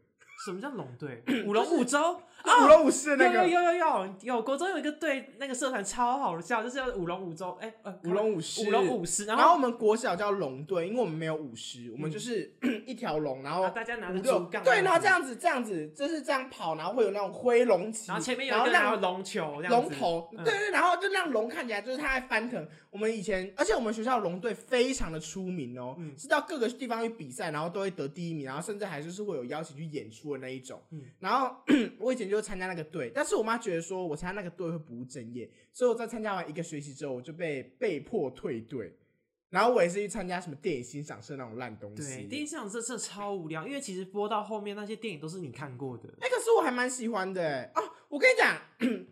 [0.44, 1.22] 什么叫龙队？
[1.46, 1.98] 舞龙舞舟
[2.42, 7.58] 啊，舞龙舞狮那个有有有有有国中有一个队，那个社团超好笑，就是要舞龙舞舟。
[7.60, 9.24] 哎呃，舞龙舞狮，舞龙舞狮。
[9.24, 12.54] 然后我们国小叫龙队，因为我们没有舞狮，我们就是
[12.86, 22.64] 一条龙，然后大家拿着竹杠，对，然后这样子这样子就是这样跑，然后会有那种挥龙旗，然后前面有一个让龙球，龙头，对对，然后就让龙看起来就是它在翻腾。
[22.90, 30.80] 我们以前，而且我们学校龙队非常的出名哦，是到各个地方去比赛，然后都会得第一名，然后甚至还就是会有邀请去演出的那一种。
[31.18, 31.54] 然后
[32.00, 38.96] 我以前就参加那个队，但是我妈觉得说我参加那个队会不务正业，所以我在参加完一个学期之后，我就被被迫退队。
[39.50, 42.02] 然后我也是去参加什么电影欣赏社那种烂东西。
[42.02, 46.08] 对，电影欣赏社真的超无聊，因为其实播到后面那些电影都是你看过的。
[46.20, 47.82] 哎，可是我还蛮喜欢的哦。
[48.08, 49.06] 我跟你讲。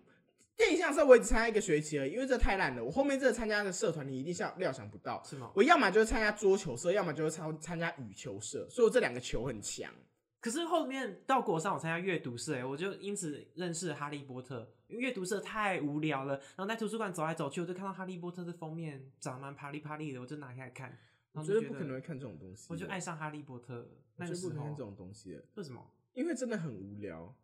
[0.56, 2.82] 电影相声我也只参加一个学期而已，因为这太烂了。
[2.82, 5.22] 我后面这个参加的社团，你一定想料想不到。
[5.22, 5.52] 是吗？
[5.54, 9.92] 我要么就是参加桌球社，要么就是参参加羽球社，所以我这两个球很强。
[10.40, 14.72] 可是后面到国上，我参加阅读社，哎，我就因此认识哈利波特。
[14.88, 20.96] 因为阅读社太无聊了，然后在图书馆走来走去，我就看到哈利波特的封面长蛮啪里啪里的，我就拿开来看。
[21.32, 23.90] 我觉得不可能会看这种东西，我就爱上哈利波特。
[24.16, 25.84] 那就不看这种东西，为什么？
[26.14, 27.36] 因为真的很无聊。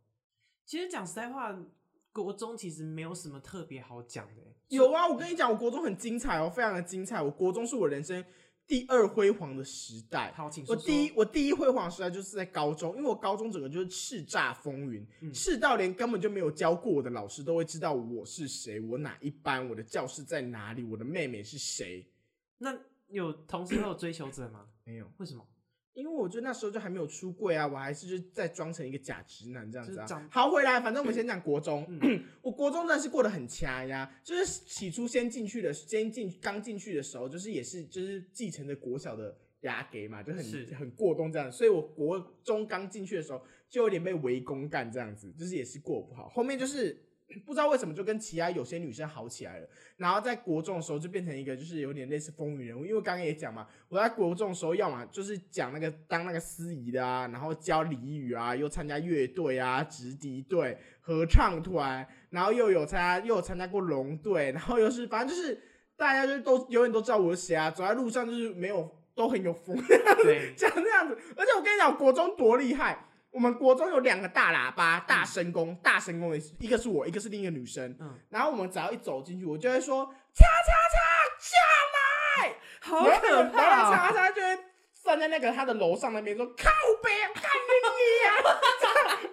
[0.64, 1.54] 其实讲实在话。
[2.12, 4.42] 国中其实没有什么特别好讲的。
[4.68, 7.20] 有啊，我跟你讲，我国中很精彩哦，非常的精彩。
[7.20, 8.24] 我国中是我人生
[8.66, 10.32] 第二辉煌的时代。
[10.32, 10.74] 好，请说。
[10.74, 22.06] 我第一，我第一辉煌时代就是在高中，因为我高中整个就是叱咤风云，叱到连根本就没有教过我的老师都会知道我是谁，我哪一班，我的教室在哪里，我的妹妹是谁。
[22.58, 22.74] 那
[23.08, 24.66] 有同时会有追求者吗？
[24.84, 25.46] 没有，为什么？
[25.94, 30.28] 因为我觉得那时候就还没有出柜啊，我还是就在装成一个假直男这样子啊。
[30.30, 31.86] 好，回来，反正我们先讲国中。
[32.40, 40.44] 我国中真的是过得很掐呀，就是起初先进去的，先进刚进去的时候，就是也是就是继承着国小的牙给嘛，就很
[40.78, 41.52] 很过冬这样。
[41.52, 46.28] 所以我国中刚进去的时候，就有点被围攻干这样子，就是也是过不好。
[46.28, 46.96] 后面就是。
[47.40, 65.60] 不知道为什么就跟其他有些女生好起来了，然后在国中的时候就变成一个就是有点类似风云人物，因为刚刚也讲嘛，我在国中的时候要么就是讲那个当那个司仪的啊，然后教俚语啊，又参加乐队啊、直笛队、合唱团，然后又有参加又有参加过龙队，然后又是反正就是
[65.96, 69.76] 大家就都永远都知道我是谁啊，走在路上就是没有都很有风，
[70.22, 73.08] 对，讲这样子，而且我跟你讲国中多厉害。
[73.32, 77.96] 我们国中有两个大喇叭，大声公，大声公的一个是我，一个是另一个女生。
[77.98, 80.04] 嗯，然后我们只要一走进去，我就会说
[80.34, 80.98] “叉叉叉
[81.40, 81.56] 下
[81.94, 83.62] 来”，好可怕。
[83.62, 84.58] 然后叉叉就会
[85.02, 86.70] 站在那个他的楼上那边说“靠
[87.02, 88.30] 北看你你啊”，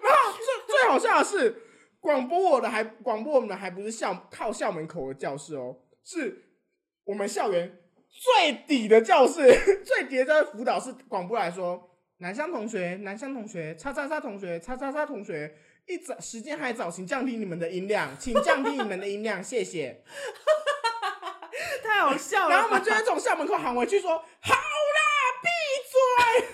[0.02, 1.62] 然后最最好笑的是，
[2.00, 6.56] 广播我的还广播我们的还不是校靠校门口的教室哦，是
[7.04, 7.78] 我们校园
[8.08, 9.42] 最底的教室，
[9.84, 11.89] 最底的教室辅导室广播来说，
[12.22, 15.56] 南湘同学，南湘同学，叉叉叉同学，叉叉叉同学，
[15.86, 20.02] 一早时间还早，请降低你们的音量，请降低你们的音量，谢谢。
[21.82, 22.54] 太好笑了。
[22.54, 25.00] 然后我们就会从校门口喊回去说：“好啦，
[25.42, 25.48] 闭
[26.42, 26.48] 嘴。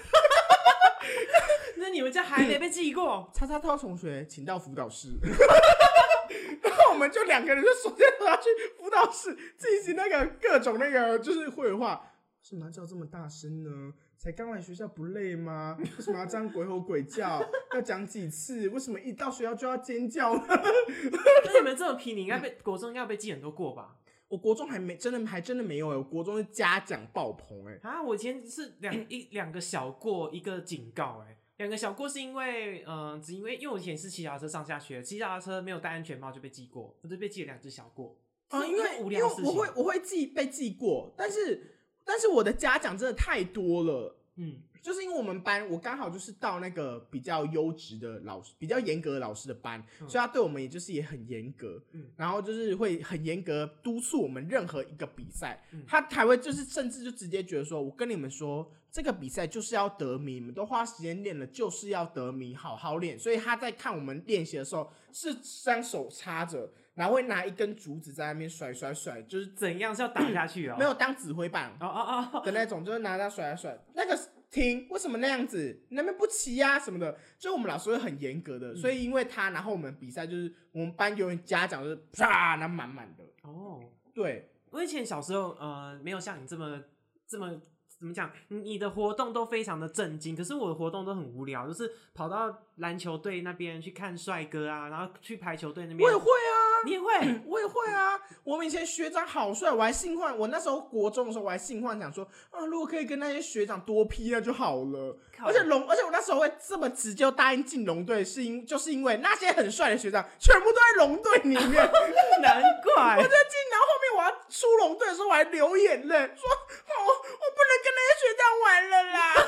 [1.83, 3.29] ”那你们家还没被记过？
[3.35, 5.09] 叉叉涛同学，请到辅导室。
[6.63, 8.45] 然后我们就两个人就首先都要去
[8.79, 11.95] 辅导室进行那个各种那个就是绘画。
[11.95, 13.93] 为什么要叫这么大声呢？
[14.19, 15.77] 才刚来学校不累吗？
[15.79, 17.41] 为什么要这样鬼吼鬼叫？
[17.75, 18.69] 要讲几次？
[18.71, 20.43] 为什么一到学校就要尖叫呢？
[20.49, 23.97] 那你们这么皮，你应该被国中应该被记很多过吧？
[24.29, 38.19] 我国中还没真的还真的没有哎、我国中是嘉奖爆棚哎、啊，我以前是两一两个小过，一个警告、哎，两个小过是因为，嗯、只因为因为我以前是骑脚踏车上下学，骑脚踏车没有戴安全帽就被记过，我就被记了两只小过。
[38.49, 41.76] 啊，是因为因为无聊的事情我会我会记被记过，但是
[42.07, 44.17] 但是我的嘉奖真的太多了。
[44.37, 63.19] 嗯，就是因为我们班，我刚好就是到那个比较优质的老师、比较严格的老师的班，嗯所以他对我们也就是也很严格，嗯然后就是会很严格督促我们任何一个比赛，嗯他还会就是甚至就直接觉得说，我跟你们说，这个比赛就是要得名，你们都花时间练了，就是要得名，好好练。
[63.19, 70.77] 所以他在看我们练习的时候，是双手插着，然后会拿一根竹子在那边甩甩甩，就是怎样是要打下去哦？
[70.79, 74.19] 没有当指挥棒，哦哦哦，的那种，就是拿它甩来甩，那个
[74.51, 75.79] 停，为什么那样子？
[75.91, 83.81] 你那边不齐呀、什么的，就我们老师会很严格的，所以因为他，然后我们比赛就是我们班有人家长就是啪，那满满的，哦，
[84.15, 86.83] 对，我以前小时候呃没有像你这么
[87.29, 87.61] 这么
[87.99, 97.13] 怎么讲，你你的活动都非常的震惊，可是我的活动都很无聊，就是跑到篮球队那边去看帅哥啊，然后去排球队那边，我也会啊，你也会，
[97.47, 105.17] 我也会啊，我们以前学长好帅，我还性幻，我那时候国中的时候我还性幻想说，啊，如果可以跟那些学长多批那就好了。
[105.45, 111.91] 而且龙，而且我那时候会这么直接答应进龙队，是因就是因为那些很帅的学长全部都在龙队里面。
[112.43, 119.35] 难怪我在进，然后后面我要出龙队的时候，我还流眼泪，说：“哦，我不能跟那些学长玩了啦。”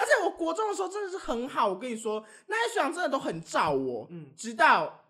[0.00, 5.01] 而且我国中的时候真的是很好，我跟你说，那些学长真的都很照我，嗯，直到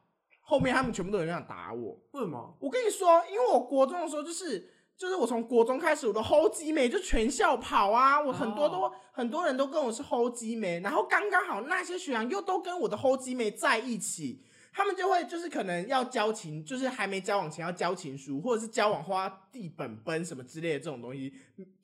[0.52, 1.98] 后面他们全部都很想打我。
[2.10, 2.54] 为什么？
[2.60, 4.68] 我跟你说，因为我国中的时候就是。
[4.94, 21.32] 就是我从国中开始，我的吼鸡妹就全校跑啊，我很多都、很多人都跟我是吼鸡妹，然后刚刚好那些学长又都跟我的吼鸡妹在一起，他们就会就是可能要交情，就是还没交往前要交情书，或者是交往花地本本什么之类的这种东西，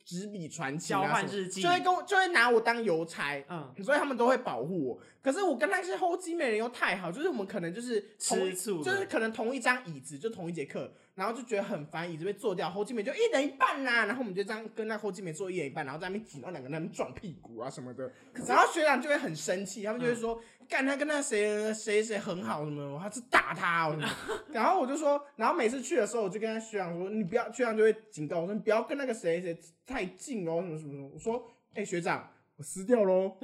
[0.04, 5.00] 纸笔传情、啊、交换日记就会跟我就会拿我当邮差，嗯，所以他们都会保护我。
[5.22, 18.10] 可是我跟那些后继美人又太好，就是我们可能就是同吃醋就是可能同一张椅子，就同一节课，然后就觉得很烦，椅子被坐掉，后继美就一人一半啦、然后我们就这样跟那后继美坐一人一半，然后在那边挤，然后两个人那边撞屁股啊什么的。
[18.46, 20.40] 然后学长就会很生气，他们就会说。
[20.68, 23.90] 干他跟那谁谁谁很好什么，我还是打他。
[24.52, 31.10] 然后我就说，然后每次去的时候，我就跟他学长说，你不要，学长就会警告我说，你不要跟那个谁谁太近哦，什么什么什么。
[31.14, 31.42] 我说，
[31.72, 33.34] 哎、学长，我撕掉喽。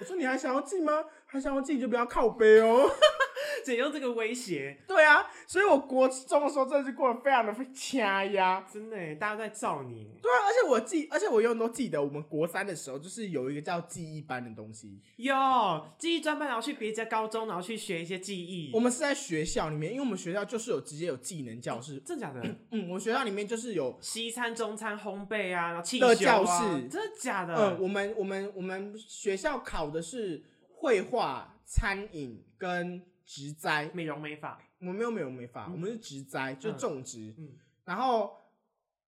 [0.00, 1.04] 我说你还想要进吗？
[1.26, 2.90] 还想要进就不要靠背哦。
[3.66, 8.64] 只用这个威胁，对啊，所以我国中的时候真的是过得非常的掐压。
[8.72, 10.08] 真的耶，大家在照你。
[10.22, 15.00] 对啊，而且我记，而且我永远都记得，我们国三的时候，就是有一个叫记忆班的东西。
[15.16, 15.34] 有
[15.98, 18.70] 记忆专班，然后去别家高中，然后去学一些记忆。
[18.72, 21.98] 我们是在学校里面，因为我们学校就是有直接有技能教室。
[22.06, 22.42] 真的假的？
[22.70, 27.54] 嗯，我学校里面就是有，西餐、中餐、烘焙啊，然后汽的修啊教室真的假的？
[27.56, 30.44] 嗯，我们我们我们学校考的是
[30.76, 33.90] 绘画、餐饮跟植栽。
[33.92, 37.34] 美容美发，我们没有美容美发，嗯我们是植栽，就是种植。
[37.36, 37.50] 嗯
[37.84, 38.36] 然后，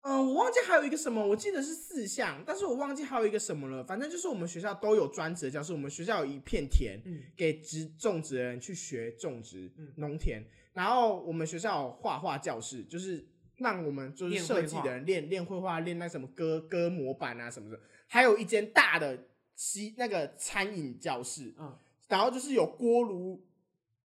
[0.03, 3.83] 嗯、我忘记还有一个什么，我记得是四项，但是我忘记还有一个什么了。
[3.85, 10.43] 反正就是我们学校都有专职的教室，我们学校有一片田，嗯给植种植的人去学种植嗯农田。
[10.73, 17.81] 然后我们学校有画画教室，就是让我们就是设计的人练练绘画，练那什么割割模板啊什么的。
[18.07, 23.43] 还有一间大的西那个餐饮教室，嗯，然后就是有锅炉、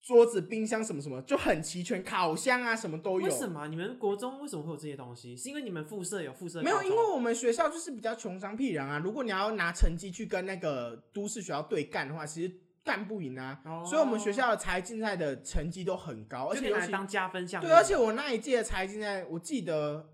[0.01, 3.27] 桌子、冰箱什么什么，就很齐全，烤箱啊什么都有。
[3.27, 5.37] 为什么你们国中为什么会有这些东西？
[5.37, 8.97] 是因为你们附设有附设没有，因为我们学校就是比较穷乡僻壤啊。
[8.97, 12.51] 如果你要拿成绩去跟那个都市学校对干的话，其实
[12.83, 13.61] 干不赢啊。
[13.63, 17.61] 哦所以我们学校的财竞赛的成绩都很高，而且尤其当加分项。
[17.61, 20.09] 对，而且我那一届的财竞赛，我记得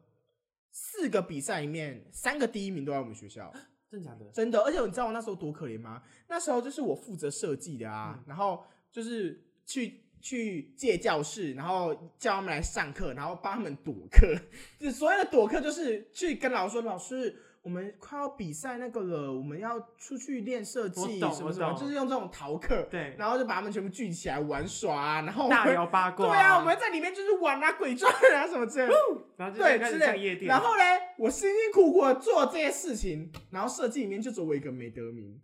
[0.70, 3.54] 四个比赛里面三个第一名都在我们学校。
[3.90, 4.26] 真假的？
[4.34, 6.04] 真的，而且你知道我那时候多可怜吗？
[6.28, 8.62] 那时候就是我负责设计的啊，嗯然后
[8.92, 14.36] 就是去去借教室，然后叫他们来上课，然后帮他们躲课。
[14.80, 17.44] 就所谓的躲课，就是去跟老师说，老师。
[17.64, 26.28] 我们快要比赛那个了，我们要出去练设计什么什么，就是用这种逃课，对，然后就把他们全部聚起来玩耍啊，然后我大们聊八卦。
[26.28, 28.94] 对啊，我们在里面就是玩啊、鬼转啊什么之类的。
[29.36, 30.06] 然后就对，开之类的。
[30.06, 30.48] 始上夜店。
[30.48, 30.84] 然后呢，
[31.18, 35.38] 我辛辛苦苦的做这些事情，然后设计里面就只有我一个没得名。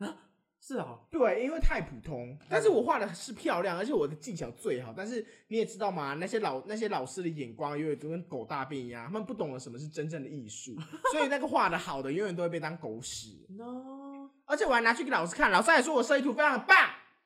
[0.66, 4.93] 是哦，对，因为太普通，但是我画的是漂亮，而且我的技巧最好。
[4.95, 10.74] 但是你也知道嘛，那些老那些老师的眼光永远都跟狗大便一样，他们不懂得什么是真正的艺术，
[11.11, 13.45] 所以那个画的好的永远都会被当狗屎。
[13.49, 16.78] no，而且我还拿去给老师看，老师还说我设计图非常的棒。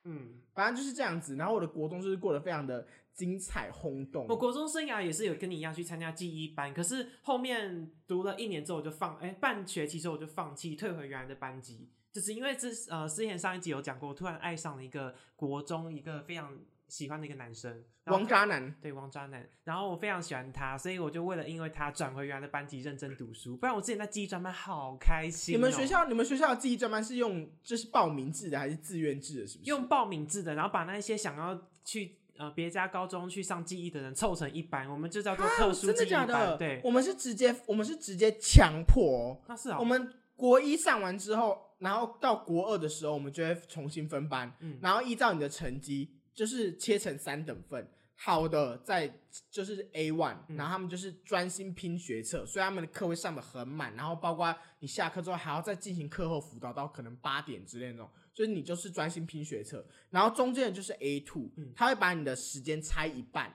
[0.06, 2.88] 嗯，反正就是这样子，然后我的国中就是过得非常的
[3.18, 4.28] 精彩轰动。
[4.30, 16.56] 我国中生涯也是有跟你一样去参加记忆班，可是后面读了一年之后我就放，哎、半学期之后我就放弃，退回原来的班级，就是因为之呃之前上一集有讲过，我突然爱上了一个国中一个非常
[16.88, 29.48] 喜欢的一个男生，王渣男，对王渣男，然后我非常喜欢他，所以我就为了因为他转回原来的班级认真读书，不然我之前在记忆专班好开心哦、你们学校你们学校的记忆专班是用就是报名制的还是自愿制的？
[29.48, 29.70] 是不是？
[29.70, 36.26] 用报名制的，然后把那些想要去呃别家高中去上记忆的人凑成一班，我们就叫做特殊记忆班。
[36.26, 36.58] 假的？
[36.58, 39.42] 对，我们是直接我们是直接强迫哦。
[39.48, 47.90] 那是啊、我们国一上完之后，然后到国二的时候，我们就会重新分班，嗯然后依照你的成绩，就是切成三等份。
[48.20, 49.14] 好的，在
[49.52, 61.74] 就是 A one，、嗯然后他们就是专心拼学测，所以他们的课会上的很满，然后包括你下课之后还要再进行课后辅导到可能八点之类那种，就是你就是专心拼学测，然后中间的就是 A two，、嗯。
[61.76, 63.52] 他会把你的时间拆一半，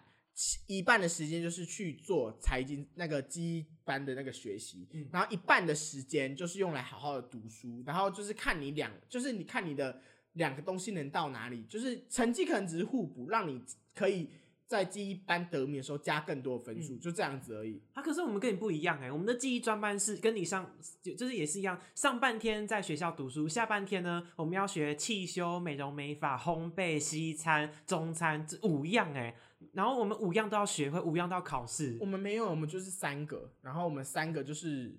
[0.67, 5.09] 一半的时间就是去做财经那个记忆班的那个学习，嗯。
[5.13, 10.03] 然后一半的时间就是用来好好的读书，然后就是看你两，就是你看你的
[10.33, 13.63] 两个东西能到哪里，就是成绩可能只是互补，让你
[13.95, 14.29] 可以
[14.73, 17.79] 在记忆班得名的时候加更多的分数，嗯就这样子而已。
[17.93, 29.37] 啊，可是我们跟你不一样哎、我们的记忆专班是跟你上就就是也是一样，上半天在学校读书，下半天呢我们要学汽修、美容美发、烘焙、西餐、中餐这五样哎、
[29.73, 32.07] 然后我们五样都要学会，五样都要考试我。
[32.07, 34.99] 们没有，我们就是三个，然后我们三个就是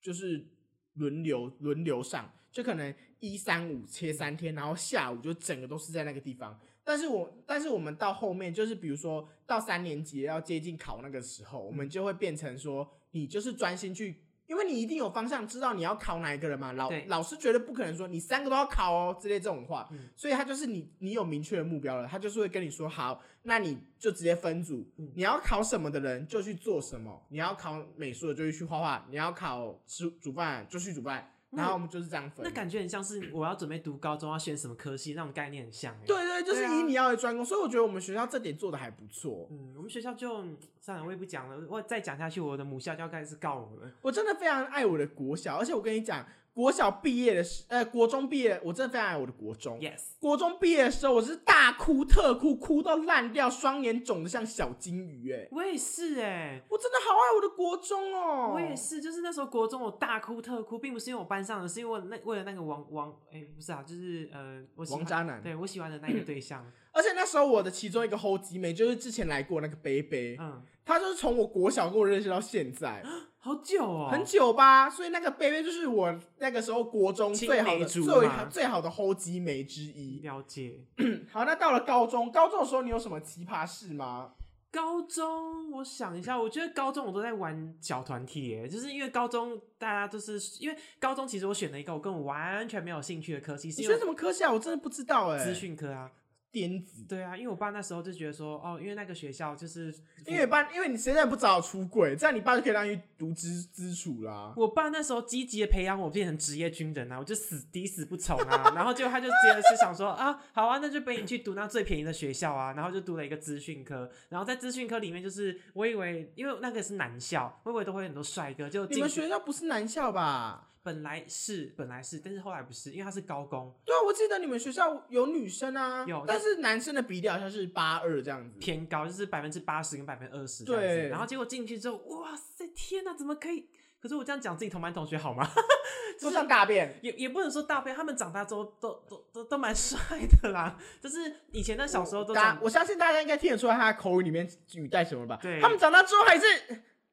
[0.00, 0.46] 就是
[0.94, 6.58] 轮流轮流上，就可能一三五切三天，然后下午就整个都是在那个地方。
[6.84, 14.22] 但是我但是我们到后面就是比如说到三年级要接近考那个时候，我们就会变成说你就是专心去。
[14.46, 16.72] 因为你一定有方向，知道你要考哪一个人嘛。
[16.72, 32.44] 老老师绝对不可能说你三个都要考哦之类这种话，嗯所以他就是你你有明确的目标了，他就是会跟你说好，那你就直接分组，嗯你要考什么的人就去做什么，你要考美术的就去画画，你要考吃煮饭就去煮饭，那然后我们就是这样分。
[32.44, 39.48] 那感觉很像是我要准备读高中要选什么科系那种概念很像哎、对对，就是以你要为专攻，所以我觉得我们学校这点做的还不错。
[39.50, 40.44] 嗯，我们学校就
[40.80, 41.66] 算了，我也不讲了。
[41.68, 43.92] 我再讲下去，我的母校就要开始告我了。
[44.00, 46.24] 我真的非常爱我的国小，而且我跟你讲，
[46.60, 49.80] 国小毕业的时，呃，国中毕业，我真的非常爱我的国中。
[49.80, 58.52] Yes，国中毕业的时候，我是大哭特哭，哭到烂掉，双眼肿的像小金鱼，哎，我也是哎、我真的好爱我的国中哦。
[58.52, 65.42] 我也是，就是那时候国中我大哭特哭，并不是因为我班上的，是因为那为了那个王王哎、不是啊，就是呃王渣男。
[65.42, 73.02] 对我喜欢的那个对象， 而且那时候我的其中一个后集妹，就是之前来过那个贝贝，嗯，他就是从我国小跟我认识到现在，
[73.42, 74.88] 好久哦，很久吧。
[74.88, 78.02] 所以那个贝贝就是我那个时候国中最好的最
[78.50, 80.20] 最好的后集妹之一。
[80.20, 80.84] 了解。
[81.32, 84.32] 好，那到了高中，高中的时候你有什么奇葩事吗？
[84.70, 94.52] 高中，我想一下，我觉得高中我都在玩小团体耶，就是因为高中大家都是因为高中其实我选了一个我根本完全没有兴趣的科系，是你学因为什么科系啊？
[94.52, 96.12] 我真的不知道哎、资讯科啊。
[96.52, 97.04] 颠子。
[97.08, 99.94] 对啊，因为我爸那时候就觉得说，哦，因为那个学校就是
[100.26, 104.52] 因为爸，因为你现在不早出轨，这样你爸就可以让你去读资资处啦。
[104.56, 120.69] 我爸那时候积极的培养我变成职业军人啊，我就死抵死不从啊，然后结果他就直接是想说啊，好啊，那就陪你去读那最便宜的学校啊，然后就读了一个资讯科，然后在资讯科里面就是我以为因为那个是男校，我以为都会很多帅哥，就你们学校不是男校吧？
[120.82, 128.58] 本来是本来是，但是后来不是，因为他是高工对啊，我记得你们学校有女生啊，有但是男生的比例好像是八二这样子。
[128.58, 133.68] 偏高，就是百分之八十跟百分之二十这样子，对然后结果进去之后，哇塞，天哪，怎么可以？
[134.00, 135.46] 可是我这样讲自己同班同学好吗？
[136.18, 136.98] 就像大便。
[137.02, 139.98] 也也不能说大便，他们长大之后都都都都蛮帅
[140.40, 140.78] 的啦。
[141.02, 145.38] 就是以前的小时候都长，大我相信大家应该听得出来他的口语里面语带什么吧？
[145.42, 146.46] 对他们长大之后还是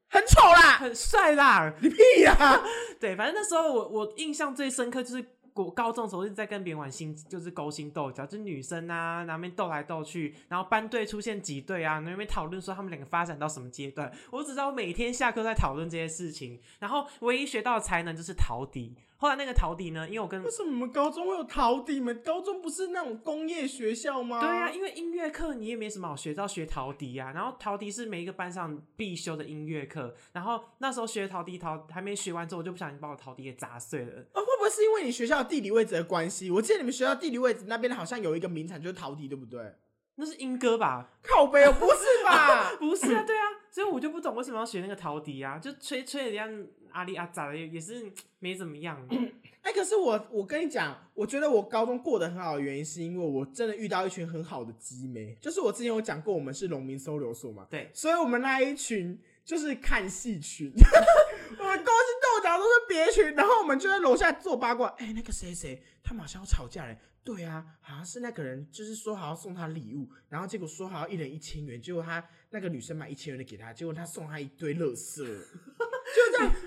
[0.09, 1.73] 很丑啦，很帅啦。
[1.81, 2.61] 你屁呀！
[2.99, 14.11] 对，反正那时候我我印象最深刻就是我高中的时候一直在跟别人玩心，就是勾心斗角，就是女生啊，那边斗来斗去，然后班队出现几队啊，那边讨论说他们两个发展到什么阶段。
[14.31, 18.95] 我只知道每天下课在讨论这些事情，然后唯一学到的才能就是陶笛。
[19.19, 21.93] 后来那个陶笛呢，因为我跟为什么我们高中会有陶笛？
[21.93, 24.39] 你们高中不是那种工业学校吗？
[24.39, 34.21] 对啊，因为音乐课你也没什么好学到学陶笛啊，然后陶笛是每一个班上必修的音乐课，然后那时候学陶笛陶还没学完之后，我就不小心把我陶笛给砸碎了。
[34.33, 36.51] 啊，会不会是因为你学校地理位置的关系？
[36.51, 39.73] 我记得你们学校地理位置那边好像有一个名产就是陶笛，对不对？
[40.19, 41.09] 那是英歌吧？
[41.21, 42.71] 靠背哦，不是吧？
[42.79, 46.49] 不是啊，对啊，所以我就不懂为什么要学那个陶笛啊，就吹吹的像
[46.91, 49.07] 阿里阿扎的，也是 没怎么样。
[49.61, 55.37] 哎、可是我我跟你讲，我觉得我高中过得很好的原因，是因为我真的遇到一群很好的鸡妹。
[55.41, 60.71] 就是我之前有讲过，我们是农民收留所嘛，对，所以我们那一群就是看戏群，
[61.59, 64.87] 我们勾心斗角都是别群，然后我们就在楼下做八卦。
[64.99, 66.97] 哎、那个谁谁，他们好像要吵架嘞。
[67.25, 75.25] 对啊，好像是那个人，就是说好要送他礼物，然后结果说好要一人一千元，结果他那个女生买一千元的给他，结果他送他一堆垃圾，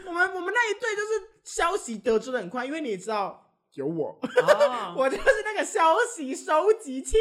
[0.06, 1.08] 我们我们那一队就是
[1.44, 7.16] 消息得知的很快，因为你也知道有我，哦， 我就是那个消息收集器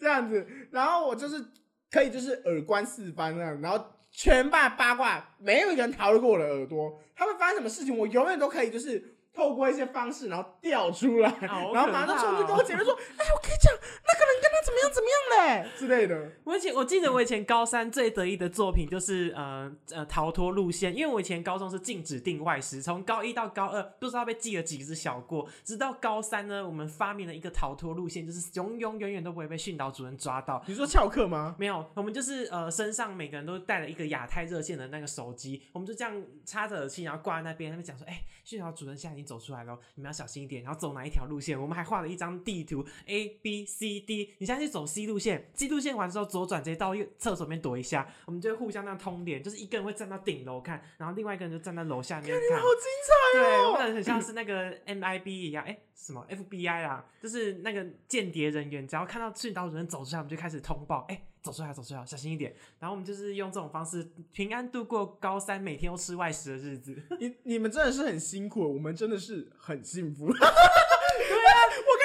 [0.00, 1.44] 这样子，然后我就是
[1.90, 9.12] 可以就是耳观四方那样，然后全霸八卦没有一个人逃得过我的耳朵，他们发生什么事情，我永远都可以就是。
[9.36, 14.35] 透过一些方式，然后调出来，好然后马上冲去跟我哦姐妹说：“哎，我跟你讲，那个人
[14.66, 16.32] 怎么样怎么样嘞之类的。
[16.42, 30.60] 我以前我记得我以前高三最得意的作品就是呃呃逃脱路线，因为我以前高中是禁止定外食，从高一到高二不知道被记了几只小过，直到高三呢，我们发明了一个逃脱路线，就是永永远远都不会被训导主任抓到。
[30.66, 31.54] 你说翘课吗？
[31.58, 41.60] 没有，我们就是呃身上每个人都带了一个亚太热线的那个手机，我们就这样插着耳机，然后挂在那边，他们讲说，哎、训导主任现在已经走出来了，你们要小心一点，然后走哪一条路线？
[41.60, 52.66] 我们还画了一张地图，A B C D，你现在去走 C 路线，C 路线完之后左转，直接到右厕所里面躲一下，我们就会互相那样通联，就是一个人会站到顶楼看，然后另外一个人就站在楼下面看好。
[52.76, 53.72] 精彩对，哦！
[53.72, 62.54] 我们很像是那个 MIB 一样，哎、什么 FBI 啊，就是那个间谍人员，只要看到训导主任走出来，我们就开始通报，哎、走出来，走出来，小心一点。
[62.78, 66.96] 然后我们就是用这种方式平安度过高三每天都吃外食的日子。
[67.18, 70.26] 你你们真的是很辛苦，我们真的是很幸福。
[70.32, 71.95] 对啊，我跟你说不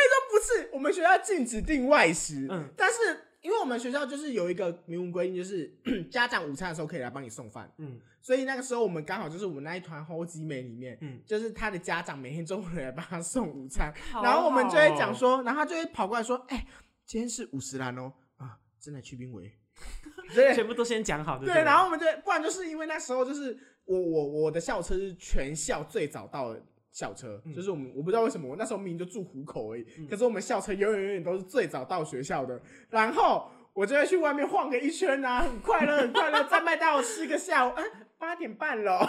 [0.42, 2.98] 是，我们学校禁止订外食，嗯但是
[3.42, 5.74] 因为我们学校就是有一个明文规定，就是
[6.12, 10.96] 家长午餐的时候可以来帮你送饭，嗯所以那个时候我们刚好就是我们那一团后集美里面。
[11.02, 16.64] 嗯，就是他的家长每天中午来帮他送午餐，好然后我们就会讲说，然后他就会跑过来说：“哎、
[17.08, 19.52] 今天是五十兰哦，啊，真的去冰围。
[20.36, 21.48] ”对，全部都先讲好的。
[21.48, 27.54] 对，然后我们就不然就是因为那时候就是我我我的校车是全校最早到的校车，嗯。
[27.54, 30.08] 就是我们我不知道为什么我那时候明明就住虎口而已，嗯。
[30.08, 37.84] 可是我们校车永远永远都是最早到学校的，然后我就会去外面晃个一圈啊，很快乐 很快乐，在麦当劳吃个下午，啊，
[38.18, 39.00] 八点半了，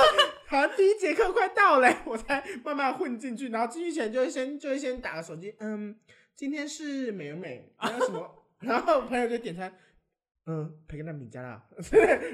[0.48, 5.96] 好像第一节课快到了，我才慢慢混进去，然后进去前就会先就会先打个手机，嗯，
[6.34, 9.72] 今天是美而美，还有什么， 然后朋友就点餐。
[10.44, 11.62] 嗯，培根蛋饼加辣，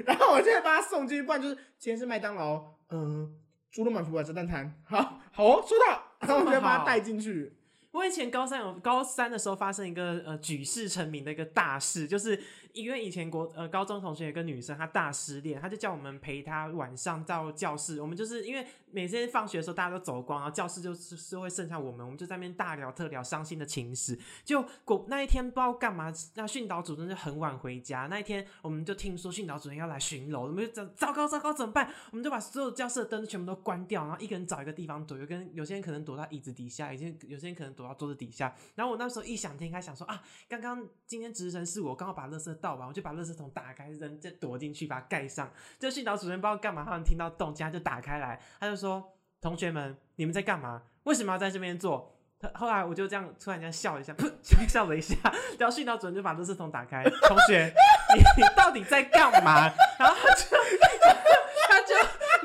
[0.03, 3.35] 然后我就会把他送进去，不然就是今天是麦当劳，嗯，
[3.71, 7.53] 猪肉满福堡加蛋挞，好好哦，收到，然后我就要把它带进去。
[7.91, 12.39] 我以前高三有高三的时候发生一个呃举世成名的一个大事，就是
[12.81, 24.17] 因为以前国呃高中同学有个女生她大失恋，她就叫我们陪她晚上到教室，我们就是因为每天放学的时候大家都走光，然后教室就是是会剩下我们，我们就在那边大聊特聊伤心的情史。
[24.43, 31.93] 就果那一天不知道干嘛，那训导主任就很晚回家，那一天我们就听说训导主任要来巡楼，我们就糟糟糕糟糕怎么办？
[32.11, 38.55] 我们就把所有教室的灯全部都关掉，然后一个人找一个地方躲，有跟有些人可能躲到椅子底下，有些有些人可能躲到桌子底下。
[38.75, 45.51] 然后我那时候异想天开，想说啊，刚刚今天值日生是我，刚好把垃圾倒完，我就把垃圾桶打开扔，再躲进去把它盖上。
[45.77, 50.83] 就训导主任不知道干嘛，他们听到动静，他就打开来，他就说：“同学们，你们在干嘛？
[51.03, 54.31] 为什么要在这边做？”他后来我就这样突然间笑了一下， 噗，
[54.65, 55.17] 笑了一下，
[55.59, 57.69] 然后训导主任就把垃圾桶打开，同学，
[58.15, 59.69] 你你到底在干嘛？
[59.99, 60.57] 然后他就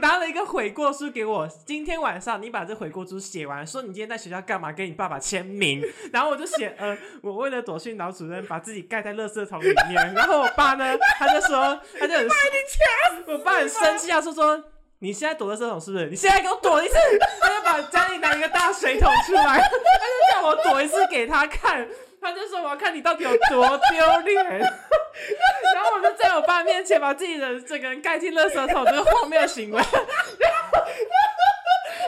[0.05, 5.83] 拿了一个悔过书给我，今天晚上你把这悔过书写完，说你今天在学校干嘛，给你爸爸签名。
[6.13, 10.13] 然后我就写，呃，我为了躲训导主任，把自己盖在垃圾桶里面。
[10.13, 12.29] 然后我爸呢，他就说，他就很，
[13.29, 14.63] 我爸很生气啊，说说。
[14.99, 16.07] 你现在躲垃圾桶是不是？
[16.07, 16.95] 你现在给我躲一次！
[17.41, 21.87] 他就把家里拿一个大水桶出来，他就叫我躲一次给他看，
[22.21, 24.73] 他就说我要看你到底有多丢脸。
[25.75, 29.83] 然后我就在我爸面前把自己的整个人盖进垃圾桶，这个荒谬行为。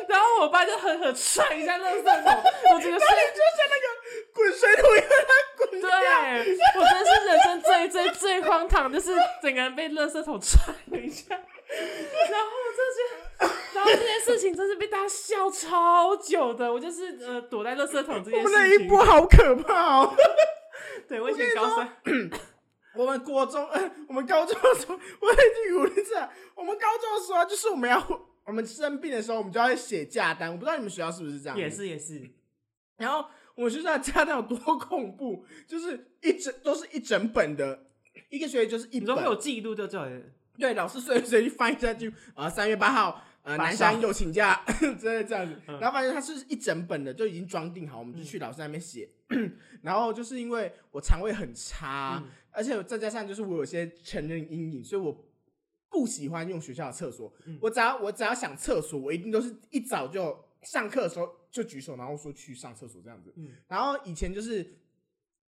[0.09, 2.43] 然后我爸就狠狠踹一下垃圾桶，
[2.75, 3.87] 我整个是就像那个
[4.33, 5.91] 滚水桶一样，它滚掉。
[5.91, 11.41] 对，我真的是人生最最最荒唐，就是整个人被垃圾桶踹了一下，然
[12.45, 12.99] 后这些，
[13.75, 16.73] 然后这件事情真是被大家笑超久的。
[16.73, 20.15] 我就是呃躲在垃圾桶这件我们那，一波好可怕哦！
[21.09, 21.97] 对我以前高三，
[22.97, 26.31] 我们国中，呃， 我们高中的时候，我已经语无伦次了。
[26.55, 30.51] 我们高中的时候，就是我们要，我们生病的时候，我们就要写假单。
[30.51, 31.59] 我不知道你们学校是不是这样？
[31.59, 31.69] 也。
[31.71, 32.31] 是也是，
[32.97, 33.25] 然后
[33.55, 37.87] 我们学校的假单有多恐怖，就是一整都是一整本的，
[38.31, 39.39] 一个学期就是一你说会有本。
[39.41, 40.23] 记录就对了。
[40.59, 45.57] 对，老师随时随地翻一下就，啊，三月八号，呃，发南山烧有请假 真的这样子。
[45.69, 49.09] 嗯然后发现它是一整本的，就已经装订好，我们就去老师那边写。
[49.83, 55.25] 然后就是因为我肠胃很差，嗯而且再加上就是我有些成人阴影，所以我
[55.89, 57.33] 不喜欢用学校的厕所。
[57.45, 63.33] 嗯我只要我只要想厕所，我一定都是一早就上课的时候就举手，然后说去上厕所这样子。
[63.37, 64.75] 嗯然后以前就是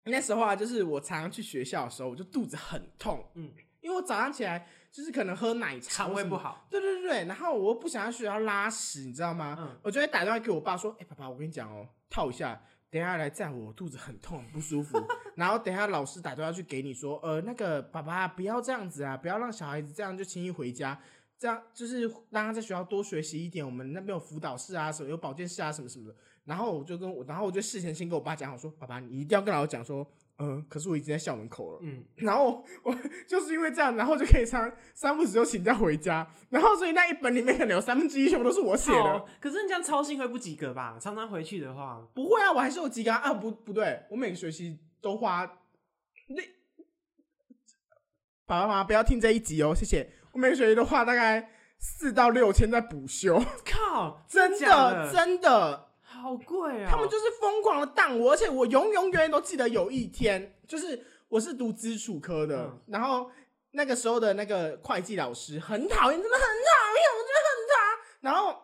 [0.04, 6.38] 那时候啊，就是我常常去学校的时候，我就肚子很痛，嗯，因为我早上起来就是可能喝奶茶，肠胃不。
[6.38, 9.58] 好，对对对对，然后我又不想要学校拉屎，你知道吗？
[9.60, 14.98] 嗯我就会打电话给我爸说：“哎、爸爸，我跟你讲哦，套一下，等一下来载我，我肚子很痛，很不舒服。
[15.36, 20.98] 然后等一下老师打电话去给你说，呃，那个爸爸不要这样子啊，不要让小孩子这样就轻易回家，
[21.38, 23.66] 这样就是让他在学校多学习一点。
[23.66, 26.16] 我们那边有辅导室啊，什么有保健室啊，什么什么的。
[26.46, 30.08] 然后我就跟我，然后我就事前先跟我爸讲好说，爸爸你一定要跟老师讲说，
[30.38, 31.80] 嗯、可是我已经在校门口了。
[31.82, 32.94] 嗯， 然后我
[33.28, 39.26] 就是因为这样，然后就可以三三不五时就请假回家，然后所以那一本里面可能有三分之一全部都是我写的。
[39.40, 40.98] 可是你这样操心会不及格吧？
[41.00, 43.18] 常常回去的话，不会啊，我还是有及格啊！
[43.18, 45.46] 啊不不对，我每个学期都花
[46.28, 46.42] 那
[48.46, 50.12] 爸爸妈妈不要听这一集哦，谢谢。
[50.32, 55.92] 我每个学期都花大概四到六千在补修， 靠，真假的真的，
[56.26, 56.90] 好贵啊！
[56.90, 63.30] 他们就是疯狂的当我，而且我永永远远都记得有一天，就是我是读基础科的，嗯然后
[63.72, 67.76] 那个时候的那个会计老师很讨厌，真的很讨厌，我觉得很讨。
[68.22, 68.60] 然后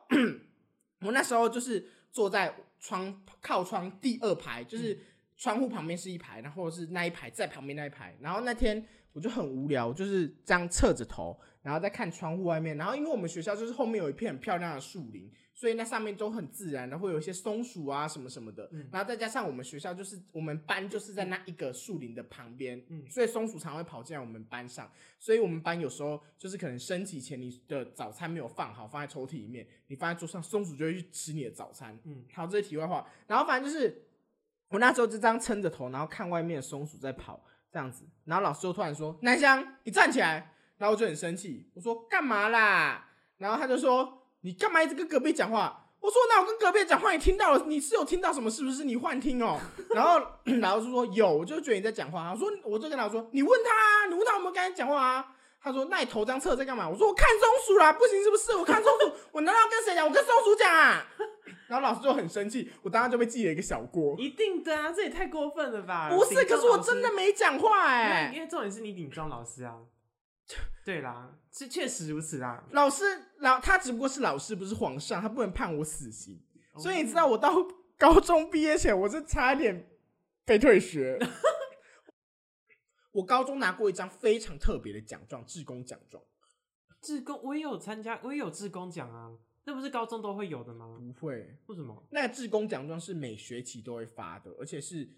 [1.05, 4.99] 我那时候就是坐在窗靠窗第二排，就是
[5.37, 8.17] 窗户旁边是一排，然后是那一排在旁边那一排。
[8.19, 8.83] 然后那天
[9.13, 12.77] 我就很无聊，我就是这样侧着头，然后再看窗户外面。
[12.77, 18.69] 然后因为我们学校就是后面有一片很漂亮的树林，所以那上面都很自然，然后会有一些松鼠啊什么什么的。
[18.71, 24.89] 嗯然后再加上我们学校就是我们班就是在那一个树林的旁边，嗯所以松鼠常会跑进来我们班上。
[25.19, 31.99] 所以我们班有时候就是可能升旗前你的早餐没有放好，放在抽屉里面，你放在桌上，松鼠就会去吃你的早餐。
[32.05, 33.05] 嗯好，这是题外话。
[33.27, 34.03] 然后反正就是
[34.69, 38.03] 我那时候就这样撑着头，然后看外面的松鼠在跑，这样子。
[38.25, 43.07] 然后老师就突然说：“南湘，你站起来。”然后我就很生气，我说：“干嘛啦？”
[43.37, 47.63] 然后他就说：“你干嘛一直跟隔壁讲话？”我说：“那我跟隔壁讲话，你听到了？
[47.67, 48.49] 你是有听到什么？
[48.49, 49.59] 是不是你幻听哦？”
[49.93, 50.19] 然后
[50.59, 52.31] 老师说：“有。”我就觉得你在讲话。
[52.31, 58.55] 他说：“我就跟老师说，你问他啊，你问他有没有跟他讲话啊？”他说：“那你头张侧在干嘛？”我说：“我看松鼠啦，不行是不是？
[58.57, 60.03] 我看松鼠，我难道跟谁讲？
[60.07, 61.05] 我跟松鼠讲啊！”
[61.67, 64.15] 然后老师就很生气，我当时就被记了一个小过。
[64.19, 66.09] 一定的啊，这也太过分了吧？
[66.09, 69.79] 不是，可是我真的没讲话哎、因为因为重点是你顶撞老师啊。
[70.83, 72.63] 对啦，是确实如此啦。
[72.71, 73.03] 老师
[73.37, 76.41] 老他只不过是老师，不是皇上，他不能判我死刑。
[76.73, 77.55] 哦所以你知道，我到
[77.97, 79.89] 高中毕业前，我是差一点
[80.43, 81.19] 被退学。
[83.13, 86.21] 我高中拿过一张非常特别的奖状，志工奖状。
[87.01, 89.31] 志工我也有参加，我也有志工奖啊，
[89.71, 90.99] 那不是高中都会有的吗？
[90.99, 92.03] 不会，为什么？
[92.09, 95.09] 那个志工奖状是每学期都会发的，而且是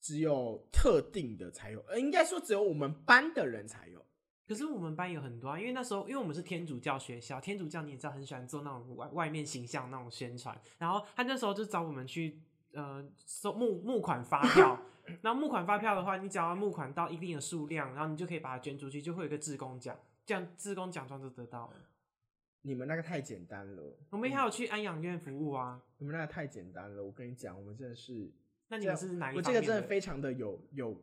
[0.00, 4.00] 只有特定的才有，呃，应该说只有我们班的人才有。
[4.46, 12.40] 可是我们班有很多啊，因为那时候因为我们是天主教学校，天主教你也知道很喜欢做那种外外面形象那种宣传，然后他那时候就找我们去
[12.72, 14.80] 呃收募募款发票，
[15.20, 21.74] 然后募款发票的话，你只要募款到一定的数量，然后你就可以把它捐出去，就会有一个志工奖，这样志工奖状就得到了。
[22.62, 27.02] 你们那个太简单了，我们还有去安养院服务啊，你们那个太简单了。
[27.02, 28.30] 我跟你讲，我们真的是，
[28.68, 31.02] 那你们是哪一我这个真的非常的有有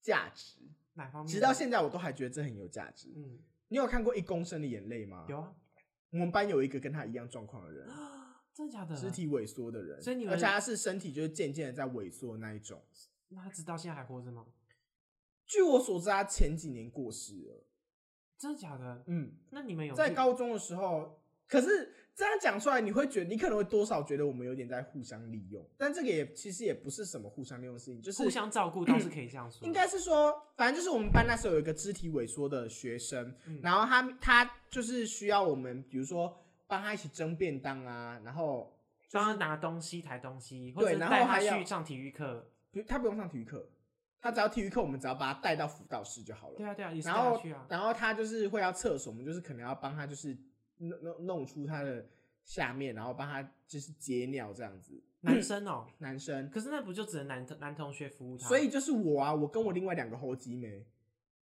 [0.00, 0.58] 价值，
[0.94, 1.32] 哪方面？
[1.32, 3.12] 直到现在我都还觉得这很有价值。
[3.14, 5.26] 嗯你有看过《一公升的眼泪》吗？
[5.28, 5.40] 有。
[5.40, 5.52] 啊，
[6.10, 7.88] 我们班有一个跟他一样状况的人，
[8.52, 8.94] 真的假的？
[8.94, 12.80] 肢体萎缩的人，所以你们而且他是身体就是渐渐的在萎缩的那一种。
[13.28, 14.46] 那他直到现在还活着吗？
[15.46, 17.64] 据我所知，他前几年过世了。
[18.38, 19.02] 真的假的？
[19.06, 29.66] 嗯，那你们有在高中的时候，可是这样讲出来，你会觉得你可能会多少觉得我们有点在互相利用，但这个也其实也不是什么互相利用的事情，就是互相照顾倒是可以这样说。
[29.66, 38.78] 应该是说，反正就是我们班那时候有一个肢体萎缩的学生，嗯然后他他就是需要我们，比如说帮他一起蒸便当啊，然后
[39.12, 42.50] 帮他拿东西、抬东西，或对然后者带他还要去上体育课。
[42.72, 43.68] 不他不用上体育课，
[44.24, 46.54] 他只要体育课我们只要把他带到辅导室就好了。
[46.56, 47.66] 对啊，对啊，也是然后去啊。
[47.68, 50.34] 然后他就是会要厕所，我们就是可能要帮他就是
[50.78, 52.06] 弄弄弄出他的
[52.42, 54.98] 下面，然后帮他就是接尿这样子。
[55.20, 58.48] 男生哦， 男生，可是那不就只能男男同学服务他？
[58.48, 60.86] 所以就是我啊，我跟我另外两个候机妹，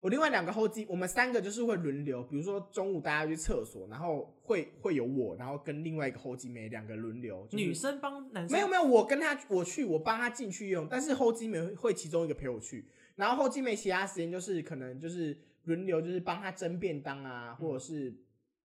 [0.02, 7.46] 我另外两个后机，我们三个就是会轮流，比如说中午大家去厕所，然后会会有我，然后跟另外一个后机妹两个轮流。
[7.48, 12.84] 就是女生帮男生没有没有，我跟他我去，我帮他进去用，但是后机妹会其中一个陪我去，
[13.14, 18.12] 然后后机妹其他时间就是可能就是轮流，就是帮他蒸便当啊，或者是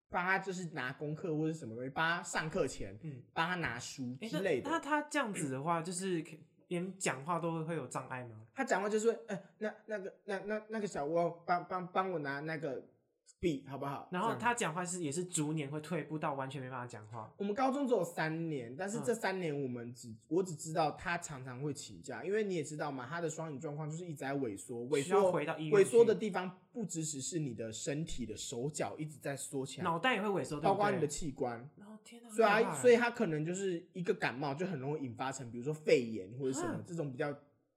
[0.09, 4.67] 帮他就是拿功课或者是什么东西，帮他上课前嗯帮他拿书之类的。
[4.67, 6.31] 那那他这样子的话，就是可
[6.67, 8.35] 连讲话都会有障碍吗？
[8.53, 12.83] 他讲话就是哎，那那个那那那个小窝帮帮帮我拿那个
[13.39, 14.07] 笔好不好？
[14.11, 17.31] 然后他讲话是也是逐年会退步到完全没办法讲话。
[17.37, 31.59] 我们高中只有三年，但是嗯这三年我们只、我只知道他常常会请假，因为你也知道嘛，他的双眼状况就是一直在萎缩，萎缩回到萎缩的地方不只只是你的身体的手脚一直在缩起来，脑袋也会萎缩，包括你的器官。
[31.79, 37.31] 哦天哪，所以他，可怕所以他可能就是一个感冒，就很容易引发成，比如说肺炎或者什么啊这种比较，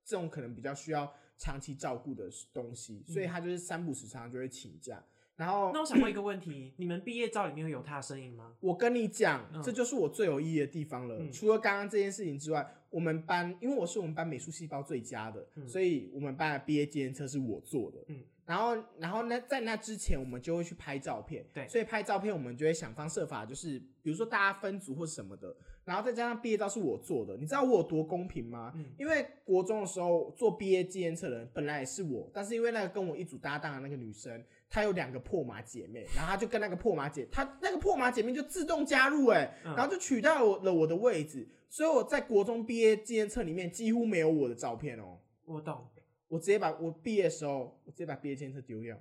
[0.04, 5.02] 这种可能比较需要长期照顾的东西，所以他就是三不时常常就会请假。
[5.41, 8.53] 然后那我想问一个问题：你们毕业照里面会有他的身影吗？
[8.61, 11.16] 我跟你讲，嗯这就是我最有意义的地方了。
[11.18, 18.05] 嗯除了刚刚这件事情之外，我们班因为我是我们班美术细胞最佳的，嗯所以我们班的毕业纪念册是我做的。
[18.09, 21.47] 嗯然后，然后那，在那之前，我们就会去拍照片。
[21.55, 28.72] 对所以拍照片我们就会想方设法，就是比如说大家分组或什么的，然后再加上毕业照是我做的，你知道我有多公平吗？
[28.74, 45.86] 嗯因为国中的时候做毕业纪念册的人本来也是我，但是因为那个跟我一组搭档的那个女生，她有两个破马姐妹，然后她就跟那个破马姐，她那个破马姐妹就自动加入、哎、嗯然后就取代我了我的位置，所以我在国中毕业纪念册里面几乎没有我的照片哦、我懂，
[46.28, 48.96] 我直接把我毕业的时候，我直接把毕业纪念册丢掉。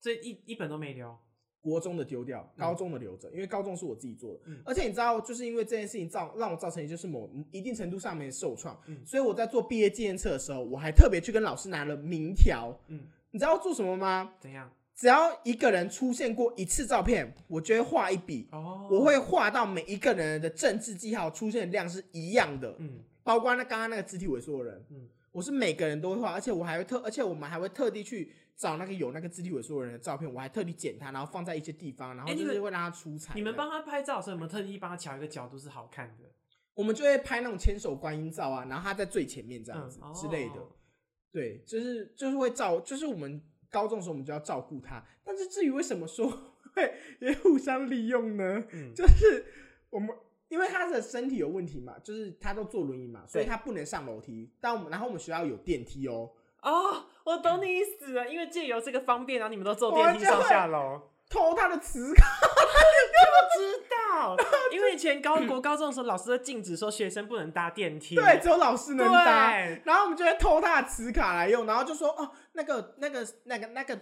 [0.00, 1.16] 这一一本都没留。
[1.60, 4.40] 国中的丢掉，高中的留着，因为高中是我自己做的。
[4.46, 12.76] 嗯而且你知道，就是因为这件事情造让我造成就是某一定程度上面受创，嗯所以我在做毕业纪念册的时候，我还特别去跟老师拿了名条。
[12.88, 14.34] 嗯，你知道做什么吗？
[14.40, 14.68] 怎样？
[14.94, 33.32] 只要一个人出现过一次照片，我就会画一笔，哦，我会画到每一个人的政治记号出现的量是一样的，嗯包括那刚刚那个肢体萎缩的人，嗯我是每个人都会画，而且我还会特，而且我们还会特地去找那个有那个肢体萎缩的人的照片，我还特地剪他，然后放在一些地方，然后就是会让他出彩。
[33.34, 36.24] 你们帮他拍照的时候有没有特地帮他调一个角度是好看的？
[36.74, 40.56] 我们就会拍那种千手观音照啊，然后他在最前面这样子、嗯之类的。
[40.56, 40.68] 哦
[41.32, 45.02] 对，就是就是会照，就是我们高中的时候我们就要照顾他。
[45.24, 46.30] 但是至于为什么说
[46.74, 48.62] 会也互相利用呢？
[48.72, 49.44] 嗯，就是
[49.90, 50.10] 我们
[50.48, 54.48] 因为他的身体有问题嘛，就是他都坐轮椅嘛，所以他不能上楼梯。
[54.60, 56.30] 但我们然后我们学校有电梯哦，
[56.62, 61.00] 哦，我懂你意思了，因为借由这个方便，然后你们都坐电梯上下楼。
[61.30, 62.26] 偷他的磁卡。
[63.54, 64.34] 知道，
[64.72, 68.14] 因为以前高国高中的时候，老师都禁止说学生不能搭电梯。
[68.16, 69.52] 对，只有老师能搭。
[69.84, 74.00] 然后我们就会偷他的磁卡来用，然后就说哦，那个、那个、那个、那个，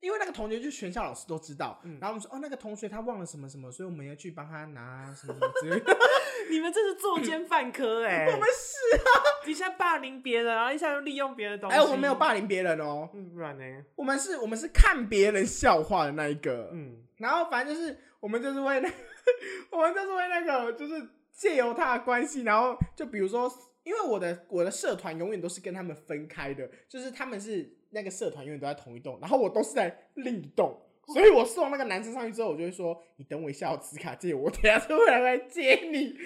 [0.00, 5.96] 因为那个同学就全校老师都知道，嗯然后我们说哦，那个同学他忘了什么什么，所以我们要去帮他拿什么什么之类的。
[6.50, 9.10] 你们这是作奸 犯科哎、我们是啊，
[9.46, 11.76] 一下霸凌别人，然后一下又利用别人的东西。
[11.76, 13.64] 哎，我们没有霸凌别人哦，嗯，不然呢？
[13.96, 18.90] 我们是我们是看别人笑话的那一个，嗯，然后反正就是我们就是为那，
[19.70, 20.94] 我们就是为那个就是
[21.32, 23.50] 借由他的关系，然后就比如说，
[23.82, 30.80] 因为我的我的社团永远都是跟他们分开的，就是他们是那个社团永远都在同一栋，然后我都是在另一栋。
[31.12, 36.16] 所以我送那个男生上去之后，我就会说：“你等我一下，我磁卡借我， 等下就会来来接你。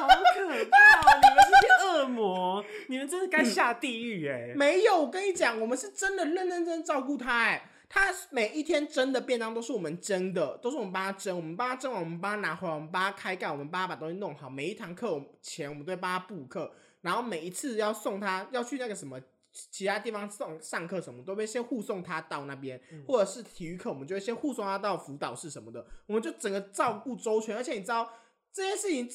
[0.00, 1.20] 好可怕、哦！
[1.22, 14.48] 你们这些恶魔，你们真是该下地狱哎、”没有，我跟你讲，我们是真的认认真真照顾他、哎，他每一天蒸的便当都是我们蒸的，都是我们帮他蒸，我们帮他蒸完，我们帮他拿回来，我们帮他开盖，我们帮他把东西弄好。
[14.48, 19.20] 每一堂课前，我们都会帮他补课，然后每一次要送他要去那个什么。
[19.52, 27.56] 其他地方送上课什么，都会先护送他到那边，嗯或者是体育课，我们就会先护送他到辅导室什么的，我们就整个照顾周全。
[27.56, 28.08] 而且你知道
[28.52, 29.08] 这件事情，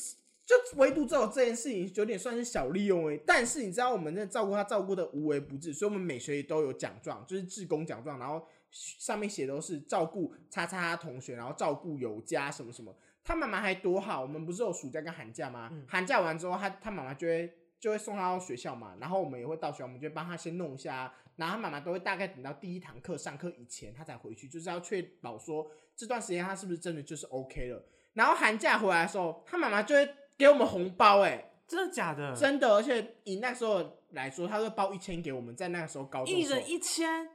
[0.46, 3.22] 就唯独只有这件事情有点算是小利用而已。
[3.26, 12.94] 但是你知道我们真的照顾他照顾的无微不至，所以我们每学期都有奖状，就是志工奖状，然后上面写都是照顾叉叉叉同学，然后照顾有加什么什么。
[13.24, 15.70] 他妈妈还多好，我们不是有暑假跟寒假吗？
[15.72, 17.50] 嗯寒假完之后，他他妈妈就会
[17.84, 27.86] 就会送他到学校嘛，然后我们也会到学校，我们就会帮他先弄一下啊，然后他妈妈都会大概等到第一堂课上课以前，他才回去，就是要确保说这段时间他是不是真的就是 OK 了。
[28.14, 32.34] 然后寒假回来的时候，他妈妈就会给我们红包、欸，真的假的？
[32.34, 37.28] 真的，而且以那时候来说，他会包一千给我们，在那个时候高中一人一千，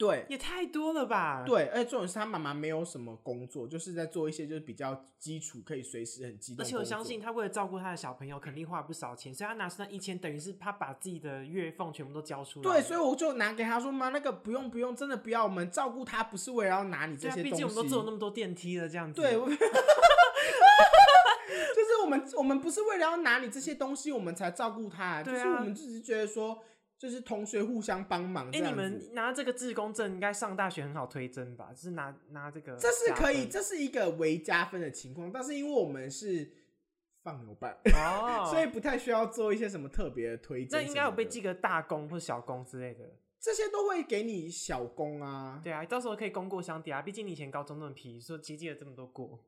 [0.00, 6.64] 对也太多了吧？，对，而且重点是他妈妈没有什么工作，就是在做一些就是比较基础，可以随时很机动。
[6.64, 12.72] 而且我相信，他为了照顾他的小朋友，肯定花不少钱，所以他拿出那一千，等于是他把自己的月俸全部都交出来了。
[12.72, 17.50] 对，所以我就拿给他说妈，那个不用不用，真的不要，我们照顾他不是为了要拿你这些东西。
[17.50, 19.20] 毕竟我们都坐了那么多电梯了，这样子。
[19.20, 19.60] 对，我 就是
[22.02, 26.58] 我们我们不是为了要拿你这些东西，我们才照顾他，就是我们只是觉得说，
[27.00, 28.68] 就是同学互相帮忙这哎。
[28.68, 31.70] 你们拿这个自工证，应该上大学很好推甄吧？
[31.72, 33.46] 就是拿拿这个，这是可以，。
[33.48, 36.52] 这是一个为加分的情况，但是因为我们是
[37.22, 40.78] 放牛班，哦， 所以不太需要做一些什么特别的推荐。
[40.78, 43.10] 那应该有被记，个大功或小功之类的。
[43.40, 45.58] 这些都会给你小功啊。
[45.64, 47.00] 对啊，到时候可以功过相抵啊。
[47.00, 49.42] 毕竟你以前高中那么皮，说其实记了这么多过，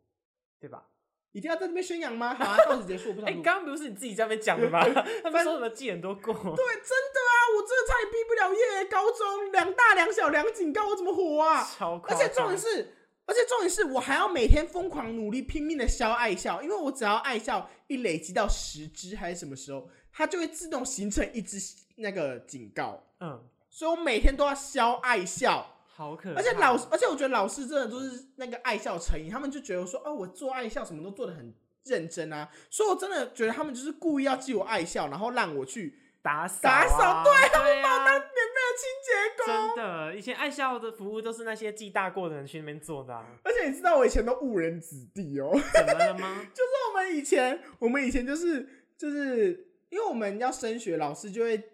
[0.58, 0.88] 对吧？
[1.32, 2.34] 一定要在这边宣扬吗？
[2.38, 3.42] 好啊，到此结束，我不哎、想录。
[3.42, 4.80] 刚刚不是你自己在那边讲的吗？
[5.24, 6.32] 他们说什么记很多过？
[6.34, 11.62] 对，真的啊，我真的差点毕不了业，高中两大两小两警告，我怎么活啊？
[11.76, 12.00] 超。
[12.04, 21.56] 而且重点是，而且重点是我还要每天疯狂努力拼命的消爱笑，因为我只要爱笑一累积到十只还是什么时候，它就会自动形成一只
[21.96, 25.71] 那个警告，嗯，所以我每天都要消爱笑。
[26.02, 26.40] 好可怕。
[26.40, 39.76] 而且老，而且我觉得老师真的都是那个爱笑成瘾，他们就觉得说，哦，我做爱笑什么都做的很认真啊，所以我真的觉得他们就是故意要记我爱笑，然后让我去打扫、打扫对，他们把我当免费的清洁工。
[39.76, 46.46] 真的，以前爱笑的服务都是那些记大过的人去那边做的、啊，而且你知道我以前都误人子弟哦，怎么了吗？
[46.54, 51.71] 就是我们以前，我们以前就是就是因为我们要升学，老师就会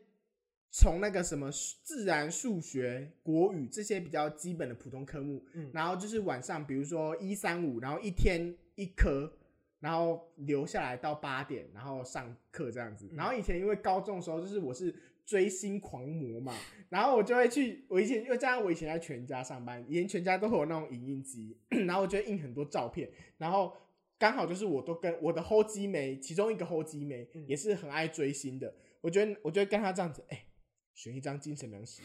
[0.80, 1.50] 从那个什么
[1.82, 5.68] 自然、数学、国语这些比较基本的普通科目，嗯。
[5.74, 9.32] 然后就是晚上，比如说一三五，然后一天一科，
[9.80, 13.08] 然后留下来到八点，然后上课这样子。
[13.10, 14.94] 嗯然后以前因为高中的时候，就是我是
[15.26, 16.54] 追星狂魔嘛，
[16.88, 21.56] 然后我就会去，我以前因为加上我以前在全家上班，以前全家都会有那种影印机，
[21.86, 23.76] 然后我就会印很多照片，然后
[24.16, 27.44] 刚好就是我都跟我的后基妹，其中一个后基妹嗯。
[27.48, 30.44] 也是很爱追星的，我觉得我就会跟他这样子，哎、
[30.98, 32.02] 选一张精神粮食，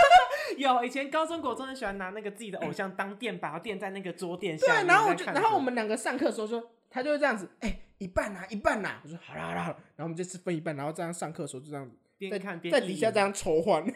[0.56, 9.76] 有以前高中国中很喜欢拿那个自己的偶像当垫，把它垫在那个桌垫下对，然后我就，然后我们两个上课的时候说，他就会这样子，哎、一半呐、一半呐、我说好啦好啦，好啦。
[9.94, 13.94] 然后我们就是分一半，然后这样上课的时候就这样子，边在看边在底下这样抽换， 很很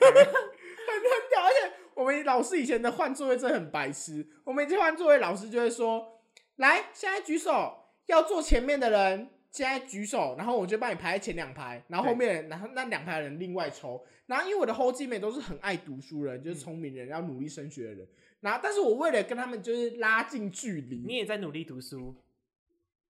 [1.30, 6.20] 屌，而且我们老师以前的换座位真的很白痴，我们一换座位，老师就会说，
[6.56, 9.30] 来，现在举手，要坐前面的人。
[9.54, 14.04] 现在举手，然后我就帮你排在前两排，然后后面，然后那两排的人另外抽。
[14.26, 18.08] 然后因为我的后继妹都是很爱读书人，就是聪明人，要努力升学的人。
[18.40, 22.16] 然后，但是我为了跟他们就是拉近距离，你也在努力读书，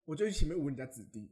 [0.05, 1.27] 我就去前面捂人家子弟。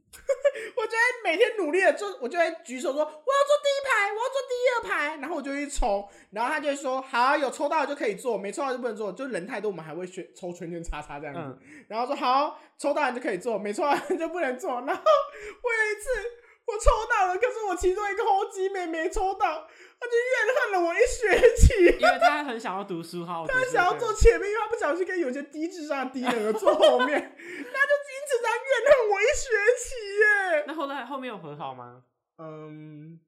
[0.76, 14.70] 我就会每天努力的做，我就会举手说我要坐第一排，我要坐第二排，然后我就去抽，然后他就会说好，有抽到就可以坐，没抽到就不能坐，就人太多我们还会选抽圈圈叉叉这样子，嗯，然后说好，抽到人就可以坐，没抽到人就不能坐。
[14.82, 16.08] 然后我有一次
[16.66, 19.68] 我抽到了，可是我其中一个后继妹没抽到，
[20.00, 21.98] 他就怨恨了我一学期。
[22.00, 29.48] 因为 他很想要读书，好好读书，他想要坐前面，因为他不小心跟有些低智商的低能儿坐后面， 他就因此在怨恨我一学
[29.78, 30.64] 期耶。
[30.66, 32.02] 那后来后面有和好吗？
[32.38, 33.20] 嗯，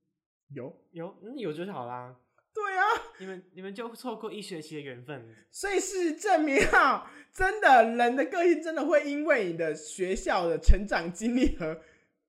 [0.54, 2.16] 有，有，嗯，有就好啦。
[2.54, 2.84] 对啊，
[3.18, 11.78] 你们你们就错过一学期的缘分，所以是证明啊，真的人的个性真的会因为你的学校的成长经历和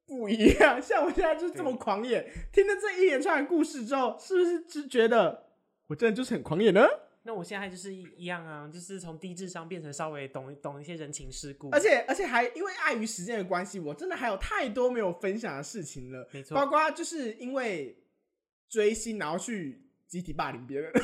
[0.08, 0.80] 不一样。
[0.82, 5.48] 像我现在就是这么狂野，听了这一连串的故事之后，是不是只觉得
[5.88, 6.88] 我真的就是很狂野呢？
[7.24, 16.26] 那我现在就是一一样啊，就是从低智商变成稍微懂懂一些人情世故，而且而且还因为碍于时间的关系，我真的还有太多没有分享的事情了。
[16.32, 18.02] 没错包，括就是因为
[18.70, 20.90] 追星，然后去集体霸凌别人。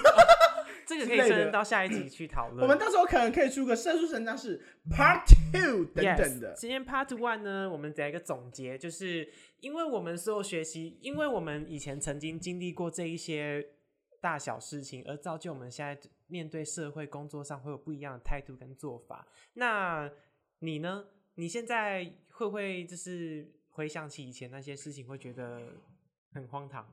[0.85, 2.61] 这个可以升到下一集去讨论。
[2.61, 4.59] 我们到时候可能可以出个《圣书神章》是
[4.89, 6.59] Part Two 等等的 Yes，。
[6.59, 13.65] 今天 Part One 呢，我们来一个总结，就是因为我们所有学习，因为我们以前曾经经历过这一些
[14.21, 19.27] 大小事情，而造就我们现在面对社会工作上会有不一样的态度跟做法。
[19.53, 20.09] 那
[20.59, 21.05] 你呢？
[21.35, 25.63] 你现在会不会就是回想起以前那些事情，会觉得
[26.31, 26.87] 很荒唐？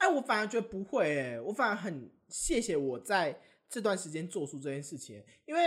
[0.00, 3.38] 哎，我反而觉得不会哎，我反而很谢谢我在
[3.68, 5.60] 这段时间做出这件事情，因为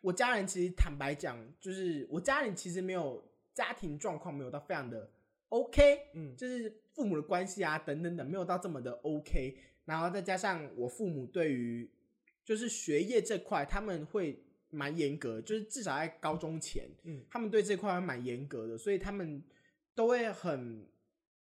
[0.00, 3.24] 我家人其实坦白讲，就是我家人其实没有
[3.54, 5.08] 家庭状况没有到非常的
[5.50, 6.36] OK，嗯。
[6.36, 11.88] 就是父母的关系啊等等等没有到这么的 OK，然后再加上我父母对于
[12.44, 17.24] 就是学业这块他们会蛮严格，就是至少在高中前，嗯。
[17.30, 19.40] 他们对这块还蛮严格的，所以他们
[19.94, 20.84] 都会很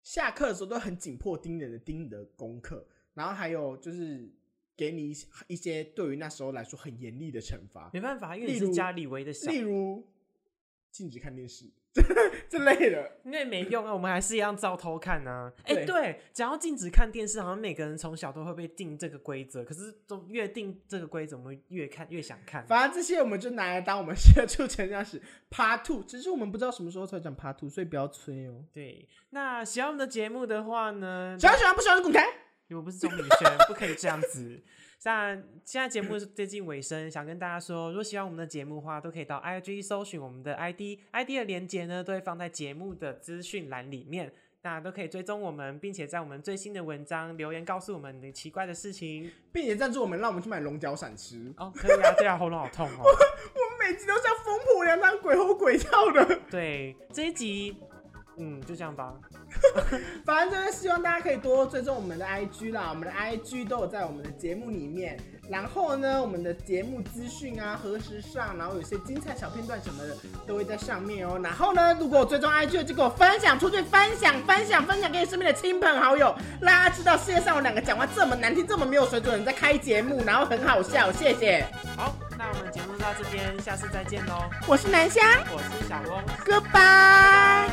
[0.06, 4.32] 下课的时候都很紧迫盯人的盯你的功课，然后还有就是
[4.76, 5.12] 给你
[5.48, 10.06] 一些对于那时候来说很严厉的惩罚，没办法，因为你是家里唯一的小例，如
[10.92, 11.68] 禁止看电视
[12.48, 13.18] 这类的。
[13.24, 15.52] 因为没用啊，我们还是一样照偷看呢、啊。
[15.64, 22.66] 哎、对对，讲到禁止看电视，好像每个人从小都会被定这个规则，可是都越定这个规则，我们越看越想看。
[22.66, 25.20] 反正这些我们就拿来当我们社畜成长史
[25.50, 28.64] Part Two，只是我们不知道什么时候才讲 Part Two，所以不要催哦。
[28.72, 32.24] 对，那喜欢我们的节目的话呢，喜欢喜欢，不喜欢就滚开。
[32.70, 34.60] 我不是钟明轩，不可以这样子。
[35.04, 35.34] 那
[35.64, 44.32] 现在节目是接近尾声，想跟大家说，如果喜欢我们的节目的话，都可以到 IG 搜寻我们的 ID，ID 的连接呢都会放在节目的资讯栏里面，
[44.62, 49.30] 那都可以追踪我们，并且在我们最新的文章留言告诉我们你奇怪的事情。
[49.52, 51.54] 并且赞助我们，让我们去买龙角散吃。
[51.56, 53.02] 哦，可以啊，对啊，喉咙好痛哦。
[53.04, 56.40] 我们每集都像疯婆娘当鬼吼鬼叫的。
[56.50, 57.76] 对，这一集，
[58.38, 59.14] 嗯，就这样吧。
[60.24, 65.18] 反正就是希望大家可以多追踪我们的 IG 啦，我们的 IG 都有在我们的节目里面。
[65.48, 71.38] 然后呢，我们的节目资讯啊、何时上，然后有些精彩小片段什么的都会在上面哦。
[71.40, 81.12] 然后呢，如果追踪 IG 的，就给我分享出去，分享、分享、分享给你身边的亲朋好友，让大家知道世界上有两个讲话这么难听、这么没有水准的人在开节目，然后很好笑。
[81.12, 81.64] 谢谢，
[81.96, 84.50] 好，那我们节目就到这边，下次再见喽。
[84.66, 86.20] 我是南香我是小翁。
[86.44, 87.70] ，Goodbye。